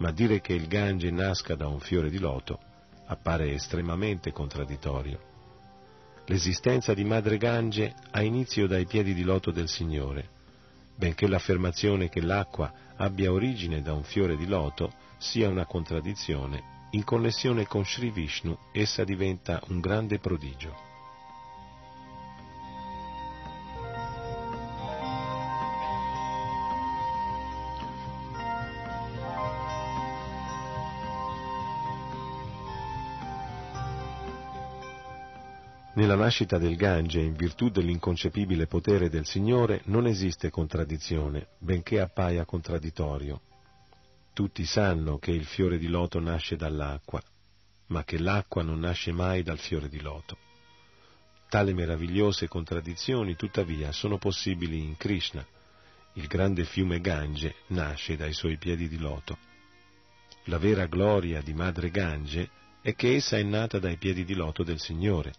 ma 0.00 0.10
dire 0.10 0.42
che 0.42 0.52
il 0.52 0.66
Gange 0.66 1.10
nasca 1.10 1.54
da 1.54 1.66
un 1.66 1.80
fiore 1.80 2.10
di 2.10 2.18
loto 2.18 2.72
appare 3.06 3.52
estremamente 3.52 4.32
contraddittorio. 4.32 5.32
L'esistenza 6.26 6.94
di 6.94 7.04
Madre 7.04 7.36
Gange 7.36 7.94
ha 8.10 8.22
inizio 8.22 8.66
dai 8.66 8.86
piedi 8.86 9.12
di 9.12 9.22
loto 9.22 9.50
del 9.50 9.68
Signore, 9.68 10.28
benché 10.96 11.26
l'affermazione 11.26 12.08
che 12.08 12.22
l'acqua 12.22 12.72
abbia 12.96 13.32
origine 13.32 13.82
da 13.82 13.92
un 13.92 14.04
fiore 14.04 14.36
di 14.36 14.46
loto 14.46 14.92
sia 15.18 15.48
una 15.48 15.66
contraddizione, 15.66 16.88
in 16.92 17.04
connessione 17.04 17.66
con 17.66 17.84
Sri 17.84 18.10
Vishnu 18.10 18.56
essa 18.72 19.04
diventa 19.04 19.60
un 19.68 19.80
grande 19.80 20.18
prodigio. 20.18 20.93
Nella 36.04 36.16
nascita 36.16 36.58
del 36.58 36.76
Gange, 36.76 37.18
in 37.18 37.32
virtù 37.32 37.70
dell'inconcepibile 37.70 38.66
potere 38.66 39.08
del 39.08 39.24
Signore, 39.24 39.80
non 39.84 40.06
esiste 40.06 40.50
contraddizione, 40.50 41.46
benché 41.58 41.98
appaia 41.98 42.44
contraddittorio. 42.44 43.40
Tutti 44.34 44.66
sanno 44.66 45.16
che 45.16 45.30
il 45.30 45.46
fiore 45.46 45.78
di 45.78 45.86
loto 45.86 46.20
nasce 46.20 46.56
dall'acqua, 46.56 47.22
ma 47.86 48.04
che 48.04 48.18
l'acqua 48.18 48.62
non 48.62 48.80
nasce 48.80 49.12
mai 49.12 49.42
dal 49.42 49.56
fiore 49.56 49.88
di 49.88 50.02
loto. 50.02 50.36
Tale 51.48 51.72
meravigliose 51.72 52.48
contraddizioni, 52.48 53.34
tuttavia, 53.34 53.90
sono 53.90 54.18
possibili 54.18 54.80
in 54.80 54.98
Krishna. 54.98 55.42
Il 56.16 56.26
grande 56.26 56.64
fiume 56.64 57.00
Gange 57.00 57.54
nasce 57.68 58.14
dai 58.16 58.34
suoi 58.34 58.58
piedi 58.58 58.88
di 58.88 58.98
loto. 58.98 59.38
La 60.48 60.58
vera 60.58 60.84
gloria 60.84 61.40
di 61.40 61.54
Madre 61.54 61.88
Gange 61.88 62.50
è 62.82 62.94
che 62.94 63.14
essa 63.14 63.38
è 63.38 63.42
nata 63.42 63.78
dai 63.78 63.96
piedi 63.96 64.26
di 64.26 64.34
loto 64.34 64.62
del 64.62 64.78
Signore, 64.78 65.32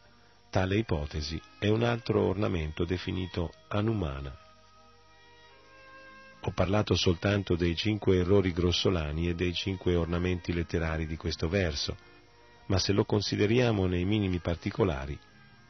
Tale 0.55 0.77
ipotesi 0.77 1.37
è 1.59 1.67
un 1.67 1.83
altro 1.83 2.21
ornamento 2.21 2.85
definito 2.85 3.51
anumana. 3.67 4.33
Ho 6.43 6.51
parlato 6.51 6.95
soltanto 6.95 7.57
dei 7.57 7.75
cinque 7.75 8.19
errori 8.19 8.53
grossolani 8.53 9.27
e 9.27 9.35
dei 9.35 9.53
cinque 9.53 9.95
ornamenti 9.95 10.53
letterari 10.53 11.07
di 11.07 11.17
questo 11.17 11.49
verso, 11.49 11.97
ma 12.67 12.79
se 12.79 12.93
lo 12.93 13.03
consideriamo 13.03 13.85
nei 13.85 14.05
minimi 14.05 14.39
particolari, 14.39 15.19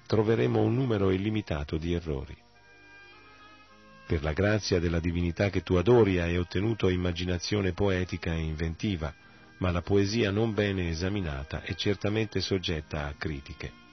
troveremo 0.06 0.62
un 0.62 0.76
numero 0.76 1.10
illimitato 1.10 1.78
di 1.78 1.92
errori. 1.92 2.38
Per 4.06 4.22
la 4.22 4.34
grazia 4.34 4.80
della 4.80 5.00
divinità 5.00 5.50
che 5.50 5.64
tu 5.64 5.74
adori 5.78 6.20
hai 6.20 6.38
ottenuto 6.38 6.90
immaginazione 6.90 7.74
poetica 7.74 8.34
e 8.34 8.42
inventiva, 8.42 9.12
ma 9.58 9.72
la 9.72 9.82
poesia 9.82 10.30
non 10.30 10.54
bene 10.54 10.90
esaminata 10.90 11.64
è 11.64 11.74
certamente 11.74 12.40
soggetta 12.40 13.08
a 13.08 13.16
critiche. 13.18 13.85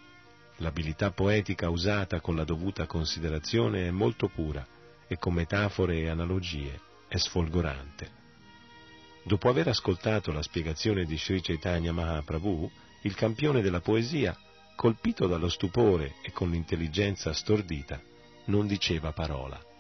L'abilità 0.57 1.11
poetica 1.11 1.71
usata 1.71 2.21
con 2.21 2.37
la 2.37 2.45
dovuta 2.45 2.87
considerazione 2.87 3.87
è 3.87 3.91
molto 3.91 4.29
pura 4.29 4.67
e 5.07 5.17
con 5.19 5.35
metafore 5.35 5.99
e 5.99 6.09
analogie 6.09 6.81
è 7.09 7.17
sfolgorante. 7.17 8.21
Dopo 9.25 9.49
aver 9.49 9.69
ascoltato 9.69 10.33
la 10.33 10.43
spiegazione 10.43 11.05
di 11.05 11.17
Sri 11.17 11.41
Chaitanya 11.41 11.93
Mahaprabhu, 11.93 12.71
il 13.03 13.15
campione 13.15 13.61
della 13.61 13.81
poesia, 13.81 14.37
colpito 14.77 15.27
dallo 15.27 15.49
stupore 15.49 16.15
e 16.23 16.33
con 16.33 16.51
l'intelligenza 16.51 17.33
stordita, 17.33 18.01
non 18.47 18.67
diceva 18.67 19.13
parola. 19.13 19.72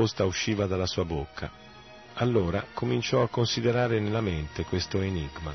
Risposta 0.00 0.24
usciva 0.24 0.66
dalla 0.66 0.86
sua 0.86 1.04
bocca. 1.04 1.50
Allora 2.14 2.64
cominciò 2.72 3.22
a 3.22 3.28
considerare 3.28 4.00
nella 4.00 4.22
mente 4.22 4.64
questo 4.64 5.00
enigma. 5.00 5.54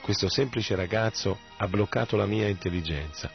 Questo 0.00 0.30
semplice 0.30 0.74
ragazzo 0.74 1.38
ha 1.58 1.68
bloccato 1.68 2.16
la 2.16 2.24
mia 2.24 2.48
intelligenza. 2.48 3.30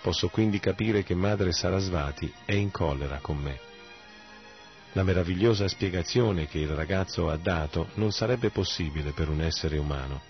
Posso 0.00 0.28
quindi 0.28 0.58
capire 0.58 1.02
che 1.02 1.14
madre 1.14 1.52
Sarasvati 1.52 2.32
è 2.46 2.54
in 2.54 2.70
collera 2.70 3.18
con 3.20 3.36
me. 3.36 3.58
La 4.92 5.02
meravigliosa 5.02 5.68
spiegazione 5.68 6.46
che 6.46 6.58
il 6.58 6.70
ragazzo 6.70 7.28
ha 7.28 7.36
dato 7.36 7.88
non 7.94 8.10
sarebbe 8.10 8.48
possibile 8.48 9.10
per 9.10 9.28
un 9.28 9.42
essere 9.42 9.76
umano. 9.76 10.22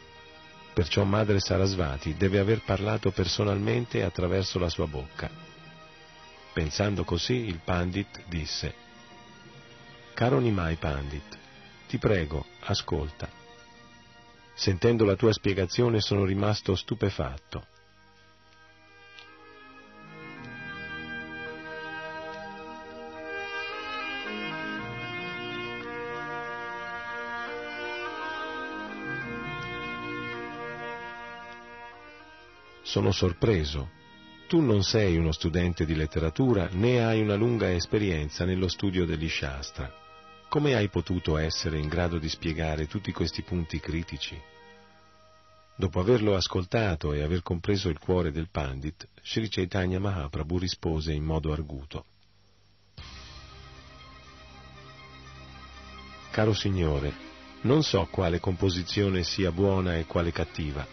Perciò 0.74 1.04
madre 1.04 1.38
Sarasvati 1.38 2.16
deve 2.16 2.40
aver 2.40 2.62
parlato 2.64 3.12
personalmente 3.12 4.02
attraverso 4.02 4.58
la 4.58 4.68
sua 4.68 4.86
bocca. 4.86 5.45
Pensando 6.56 7.04
così, 7.04 7.34
il 7.34 7.60
Pandit 7.62 8.24
disse, 8.28 8.74
Caro 10.14 10.38
Nimai 10.38 10.76
Pandit, 10.76 11.36
ti 11.86 11.98
prego, 11.98 12.46
ascolta. 12.60 13.28
Sentendo 14.54 15.04
la 15.04 15.16
tua 15.16 15.34
spiegazione 15.34 16.00
sono 16.00 16.24
rimasto 16.24 16.74
stupefatto. 16.74 17.66
Sono 32.80 33.12
sorpreso 33.12 33.95
tu 34.46 34.60
non 34.60 34.84
sei 34.84 35.16
uno 35.16 35.32
studente 35.32 35.84
di 35.84 35.94
letteratura 35.94 36.68
né 36.70 37.04
hai 37.04 37.20
una 37.20 37.34
lunga 37.34 37.72
esperienza 37.72 38.44
nello 38.44 38.68
studio 38.68 39.04
degli 39.04 39.28
Shastra. 39.28 39.92
Come 40.48 40.74
hai 40.74 40.88
potuto 40.88 41.36
essere 41.36 41.78
in 41.78 41.88
grado 41.88 42.18
di 42.18 42.28
spiegare 42.28 42.86
tutti 42.86 43.10
questi 43.10 43.42
punti 43.42 43.80
critici? 43.80 44.40
Dopo 45.76 45.98
averlo 45.98 46.36
ascoltato 46.36 47.12
e 47.12 47.22
aver 47.22 47.42
compreso 47.42 47.88
il 47.88 47.98
cuore 47.98 48.30
del 48.30 48.48
Pandit, 48.48 49.08
Sri 49.22 49.48
Chaitanya 49.48 49.98
Mahaprabhu 49.98 50.58
rispose 50.58 51.12
in 51.12 51.24
modo 51.24 51.52
arguto. 51.52 52.04
Caro 56.30 56.54
Signore, 56.54 57.12
non 57.62 57.82
so 57.82 58.06
quale 58.10 58.38
composizione 58.38 59.24
sia 59.24 59.50
buona 59.50 59.96
e 59.96 60.06
quale 60.06 60.30
cattiva, 60.30 60.86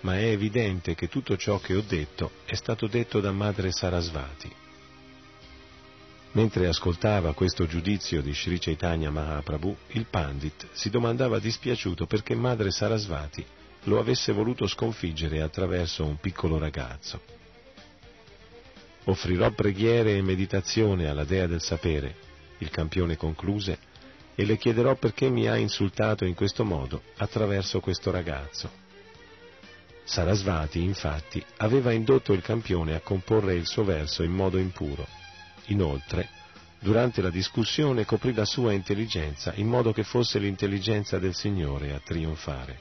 ma 0.00 0.18
è 0.18 0.24
evidente 0.24 0.94
che 0.94 1.08
tutto 1.08 1.36
ciò 1.36 1.58
che 1.58 1.74
ho 1.74 1.82
detto 1.86 2.30
è 2.44 2.54
stato 2.54 2.86
detto 2.86 3.20
da 3.20 3.32
madre 3.32 3.72
Sarasvati. 3.72 4.52
Mentre 6.32 6.66
ascoltava 6.66 7.32
questo 7.32 7.66
giudizio 7.66 8.20
di 8.20 8.34
Sri 8.34 8.58
Chaitanya 8.58 9.10
Mahaprabhu, 9.10 9.74
il 9.92 10.04
Pandit 10.04 10.68
si 10.72 10.90
domandava 10.90 11.38
dispiaciuto 11.38 12.06
perché 12.06 12.34
madre 12.34 12.70
Sarasvati 12.70 13.44
lo 13.84 13.98
avesse 13.98 14.32
voluto 14.32 14.66
sconfiggere 14.66 15.40
attraverso 15.40 16.04
un 16.04 16.18
piccolo 16.18 16.58
ragazzo. 16.58 17.20
Offrirò 19.04 19.50
preghiere 19.52 20.16
e 20.16 20.22
meditazione 20.22 21.08
alla 21.08 21.24
dea 21.24 21.46
del 21.46 21.62
sapere, 21.62 22.16
il 22.58 22.68
campione 22.70 23.16
concluse, 23.16 23.78
e 24.34 24.44
le 24.44 24.58
chiederò 24.58 24.96
perché 24.96 25.30
mi 25.30 25.48
ha 25.48 25.56
insultato 25.56 26.26
in 26.26 26.34
questo 26.34 26.64
modo 26.64 27.02
attraverso 27.16 27.80
questo 27.80 28.10
ragazzo. 28.10 28.84
Sarasvati, 30.06 30.82
infatti, 30.82 31.44
aveva 31.58 31.92
indotto 31.92 32.32
il 32.32 32.40
campione 32.40 32.94
a 32.94 33.00
comporre 33.00 33.54
il 33.54 33.66
suo 33.66 33.84
verso 33.84 34.22
in 34.22 34.32
modo 34.32 34.56
impuro. 34.56 35.06
Inoltre, 35.66 36.28
Durante 36.78 37.22
la 37.22 37.30
discussione 37.30 38.04
coprì 38.04 38.32
la 38.34 38.44
sua 38.44 38.72
intelligenza 38.72 39.52
in 39.56 39.66
modo 39.66 39.92
che 39.92 40.04
fosse 40.04 40.38
l'intelligenza 40.38 41.18
del 41.18 41.34
Signore 41.34 41.92
a 41.92 42.00
trionfare. 42.04 42.78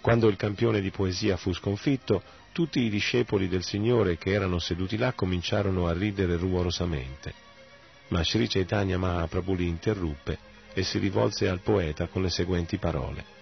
Quando 0.00 0.28
il 0.28 0.36
campione 0.36 0.80
di 0.80 0.90
poesia 0.90 1.36
fu 1.36 1.52
sconfitto, 1.52 2.22
tutti 2.52 2.80
i 2.80 2.90
discepoli 2.90 3.48
del 3.48 3.64
Signore 3.64 4.16
che 4.16 4.30
erano 4.30 4.58
seduti 4.58 4.96
là 4.96 5.12
cominciarono 5.12 5.86
a 5.86 5.92
ridere 5.92 6.36
rumorosamente. 6.36 7.34
Ma 8.08 8.22
Sri 8.22 8.48
Chaitanya 8.48 8.98
Mahaprabhu 8.98 9.54
li 9.54 9.66
interruppe 9.66 10.38
e 10.72 10.82
si 10.82 10.98
rivolse 10.98 11.48
al 11.48 11.60
poeta 11.60 12.06
con 12.06 12.22
le 12.22 12.30
seguenti 12.30 12.78
parole. 12.78 13.39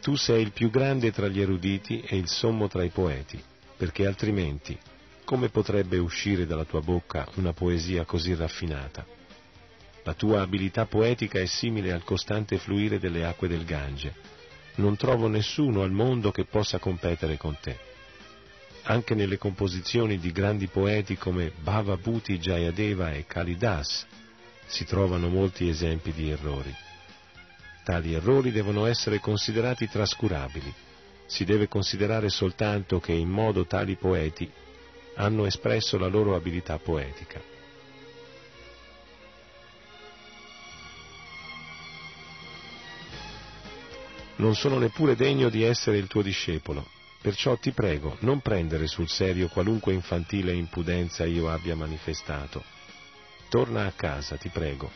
Tu 0.00 0.16
sei 0.16 0.42
il 0.42 0.52
più 0.52 0.70
grande 0.70 1.12
tra 1.12 1.28
gli 1.28 1.40
eruditi 1.40 2.00
e 2.00 2.16
il 2.16 2.28
sommo 2.28 2.68
tra 2.68 2.82
i 2.82 2.88
poeti, 2.88 3.42
perché 3.76 4.06
altrimenti 4.06 4.78
come 5.24 5.48
potrebbe 5.48 5.98
uscire 5.98 6.46
dalla 6.46 6.64
tua 6.64 6.80
bocca 6.80 7.28
una 7.34 7.52
poesia 7.52 8.04
così 8.04 8.34
raffinata? 8.34 9.06
La 10.02 10.14
tua 10.14 10.40
abilità 10.40 10.86
poetica 10.86 11.38
è 11.38 11.46
simile 11.46 11.92
al 11.92 12.02
costante 12.02 12.58
fluire 12.58 12.98
delle 12.98 13.24
acque 13.24 13.46
del 13.46 13.64
Gange. 13.64 14.14
Non 14.76 14.96
trovo 14.96 15.28
nessuno 15.28 15.82
al 15.82 15.92
mondo 15.92 16.32
che 16.32 16.46
possa 16.46 16.78
competere 16.78 17.36
con 17.36 17.56
te. 17.60 17.78
Anche 18.84 19.14
nelle 19.14 19.36
composizioni 19.36 20.18
di 20.18 20.32
grandi 20.32 20.66
poeti 20.66 21.16
come 21.16 21.52
Bhavabhuti 21.62 22.38
Jayadeva 22.38 23.12
e 23.12 23.26
Kalidas 23.26 24.06
si 24.66 24.84
trovano 24.86 25.28
molti 25.28 25.68
esempi 25.68 26.12
di 26.12 26.30
errori. 26.30 26.74
Tali 27.82 28.14
errori 28.14 28.52
devono 28.52 28.86
essere 28.86 29.20
considerati 29.20 29.88
trascurabili. 29.88 30.72
Si 31.26 31.44
deve 31.44 31.68
considerare 31.68 32.28
soltanto 32.28 33.00
che 33.00 33.12
in 33.12 33.28
modo 33.28 33.66
tali 33.66 33.96
poeti 33.96 34.50
hanno 35.16 35.46
espresso 35.46 35.96
la 35.96 36.08
loro 36.08 36.34
abilità 36.34 36.78
poetica. 36.78 37.40
Non 44.36 44.54
sono 44.54 44.78
neppure 44.78 45.16
degno 45.16 45.50
di 45.50 45.62
essere 45.62 45.98
il 45.98 46.06
tuo 46.06 46.22
discepolo, 46.22 46.86
perciò 47.20 47.56
ti 47.58 47.72
prego 47.72 48.16
non 48.20 48.40
prendere 48.40 48.86
sul 48.86 49.08
serio 49.08 49.48
qualunque 49.48 49.92
infantile 49.92 50.52
impudenza 50.54 51.26
io 51.26 51.50
abbia 51.50 51.76
manifestato. 51.76 52.64
Torna 53.50 53.84
a 53.84 53.92
casa, 53.92 54.36
ti 54.36 54.48
prego, 54.48 54.90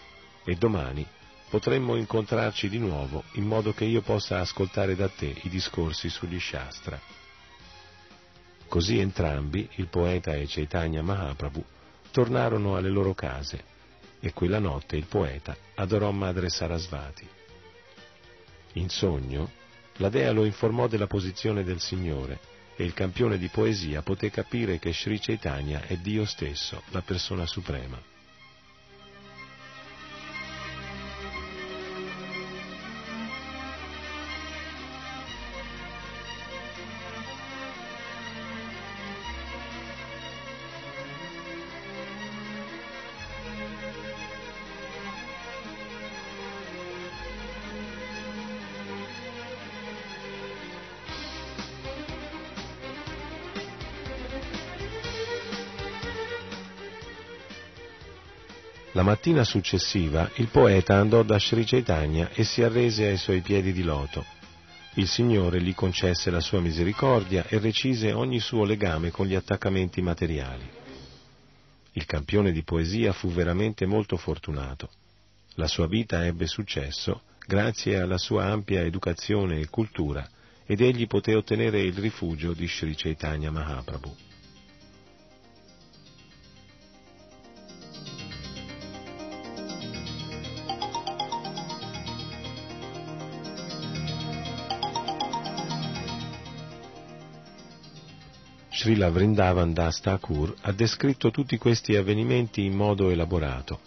e 0.45 0.55
domani 0.55 1.07
potremmo 1.55 1.95
incontrarci 1.95 2.69
di 2.69 2.79
nuovo 2.79 3.23
in 3.35 3.45
modo 3.45 3.73
che 3.73 3.85
io 3.85 4.01
possa 4.01 4.41
ascoltare 4.41 4.97
da 4.97 5.09
te 5.09 5.33
i 5.43 5.49
discorsi 5.49 6.09
sugli 6.09 6.41
Shastra. 6.41 7.01
Così 8.67 8.99
entrambi, 8.99 9.69
il 9.75 9.87
poeta 9.87 10.35
e 10.35 10.47
Chaitanya 10.49 11.01
Mahaprabhu, 11.01 11.65
tornarono 12.11 12.75
alle 12.75 12.89
loro 12.89 13.15
case 13.15 13.63
e 14.19 14.33
quella 14.33 14.59
notte 14.59 14.97
il 14.97 15.05
poeta 15.05 15.57
adorò 15.77 16.11
Madre 16.11 16.49
Sarasvati. 16.49 17.25
In 18.73 18.89
sogno, 18.89 19.53
la 19.99 20.09
dea 20.09 20.33
lo 20.33 20.45
informò 20.45 20.89
della 20.89 21.07
posizione 21.07 21.63
del 21.63 21.79
Signore 21.79 22.41
e 22.75 22.83
il 22.83 22.95
campione 22.95 23.39
di 23.39 23.47
poesia 23.47 24.03
poté 24.03 24.29
capire 24.29 24.81
che 24.81 24.93
Sri 24.93 25.21
Chaitanya 25.21 25.83
è 25.83 25.99
Dio 25.99 26.25
stesso, 26.25 26.83
la 26.89 27.03
persona 27.03 27.47
suprema. 27.47 28.13
Mattina 59.15 59.45
successiva 59.45 60.29
il 60.39 60.49
poeta 60.49 60.97
andò 60.97 61.23
da 61.23 61.39
Sri 61.39 61.65
Chaitanya 61.65 62.31
e 62.33 62.43
si 62.43 62.65
arrese 62.65 63.07
ai 63.07 63.17
suoi 63.17 63.43
piedi 63.43 63.73
di 63.73 63.85
loto. 63.85 64.27
Il 64.95 65.07
Signore 65.07 65.63
gli 65.63 65.73
concesse 65.73 66.33
la 66.33 66.41
sua 66.41 66.59
misericordia 66.59 67.47
e 67.47 67.61
recise 67.61 68.11
ogni 68.11 68.41
suo 68.41 68.65
legame 68.65 69.13
con 69.13 69.27
gli 69.27 69.37
attaccamenti 69.37 70.03
materiali. 70.03 70.69
Il 71.93 72.07
campione 72.07 72.51
di 72.51 72.65
poesia 72.65 73.13
fu 73.13 73.29
veramente 73.29 73.87
molto 73.87 74.17
fortunato. 74.17 74.91
La 75.55 75.69
sua 75.69 75.87
vita 75.87 76.27
ebbe 76.27 76.49
successo 76.49 77.23
grazie 77.47 78.01
alla 78.01 78.19
sua 78.19 78.47
ampia 78.47 78.83
educazione 78.83 79.61
e 79.61 79.69
cultura 79.69 80.29
ed 80.67 80.81
egli 80.81 81.07
poté 81.07 81.37
ottenere 81.37 81.81
il 81.81 81.95
rifugio 81.95 82.53
di 82.53 82.67
Sri 82.67 82.97
Chaitanya 82.97 83.53
Mahaprabhu. 83.53 84.34
Srila 98.85 99.09
Vrindavan 99.09 99.73
Das 99.73 99.99
Thakur 99.99 100.55
ha 100.61 100.71
descritto 100.71 101.31
tutti 101.31 101.57
questi 101.57 101.97
avvenimenti 101.97 102.67
in 102.67 102.75
modo 102.75 103.09
elaborato. 103.09 103.81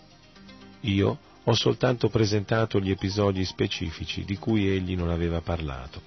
Io 0.82 1.20
ho 1.44 1.54
soltanto 1.54 2.10
presentato 2.10 2.80
gli 2.80 2.90
episodi 2.90 3.46
specifici 3.46 4.26
di 4.26 4.38
cui 4.38 4.68
egli 4.68 4.96
non 4.96 5.12
aveva 5.12 5.40
parlato. 5.42 6.02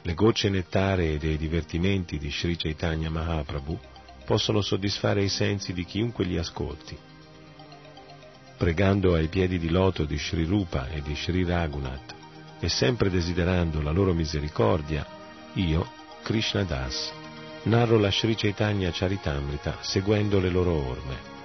Le 0.00 0.14
gocce 0.14 0.48
nettaree 0.48 1.18
dei 1.18 1.36
divertimenti 1.36 2.16
di 2.16 2.30
Sri 2.30 2.56
Chaitanya 2.56 3.10
Mahaprabhu 3.10 3.78
possono 4.24 4.62
soddisfare 4.62 5.22
i 5.22 5.28
sensi 5.28 5.74
di 5.74 5.84
chiunque 5.84 6.24
li 6.24 6.38
ascolti. 6.38 6.96
Pregando 8.56 9.12
ai 9.12 9.28
piedi 9.28 9.58
di 9.58 9.68
loto 9.68 10.06
di 10.06 10.16
Sri 10.16 10.44
Rupa 10.44 10.88
e 10.88 11.02
di 11.02 11.14
Sri 11.14 11.44
Raghunath 11.44 12.14
e 12.60 12.70
sempre 12.70 13.10
desiderando 13.10 13.82
la 13.82 13.90
loro 13.90 14.14
misericordia, 14.14 15.06
io, 15.52 15.86
Krishna 16.22 16.64
Das, 16.64 17.17
narro 17.68 17.98
la 17.98 18.10
Sri 18.10 18.34
Chaitanya 18.34 18.90
Charitamrita 18.90 19.76
seguendo 19.80 20.40
le 20.40 20.48
loro 20.48 20.72
orme. 20.72 21.36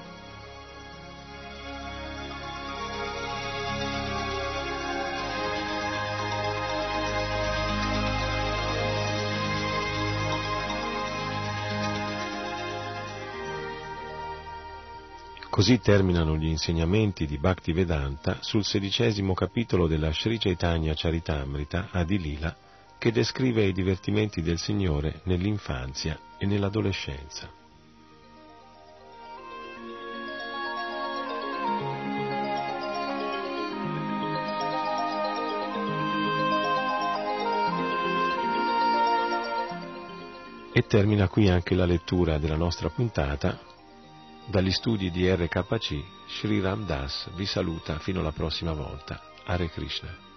Così 15.50 15.80
terminano 15.80 16.38
gli 16.38 16.48
insegnamenti 16.48 17.28
di 17.28 17.38
Bhaktivedanta 17.38 18.38
sul 18.40 18.64
sedicesimo 18.64 19.34
capitolo 19.34 19.88
della 19.88 20.12
Sri 20.12 20.40
Chaitanya 20.40 20.94
Charitamrita 20.96 21.90
Adilila 21.92 22.63
che 23.04 23.12
descrive 23.12 23.66
i 23.66 23.74
divertimenti 23.74 24.42
del 24.42 24.58
Signore 24.58 25.20
nell'infanzia 25.24 26.18
e 26.38 26.46
nell'adolescenza. 26.46 27.52
E 40.72 40.88
termina 40.88 41.28
qui 41.28 41.50
anche 41.50 41.76
la 41.76 41.84
lettura 41.84 42.38
della 42.38 42.56
nostra 42.56 42.90
puntata. 42.90 43.60
Dagli 44.46 44.72
studi 44.72 45.12
di 45.12 45.30
RKC, 45.30 46.02
Sri 46.40 46.62
Ram 46.62 46.86
Das 46.86 47.30
vi 47.36 47.46
saluta 47.46 48.00
fino 48.00 48.22
alla 48.22 48.32
prossima 48.32 48.72
volta. 48.72 49.22
Hare 49.44 49.70
Krishna. 49.70 50.33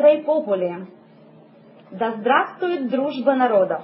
I 0.00 0.22
popoli! 0.24 0.86
Да 1.90 2.12
здравствует 2.12 2.90
дружба 2.90 3.34
народов! 3.34 3.82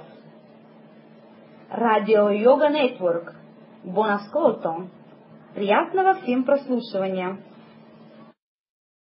Радио 1.69 2.29
Йога 2.29 2.69
Нетворк. 2.69 3.33
Ascolto! 3.85 4.87
Приятного 5.53 6.15
всем 6.15 6.43
прослушивания! 6.43 7.37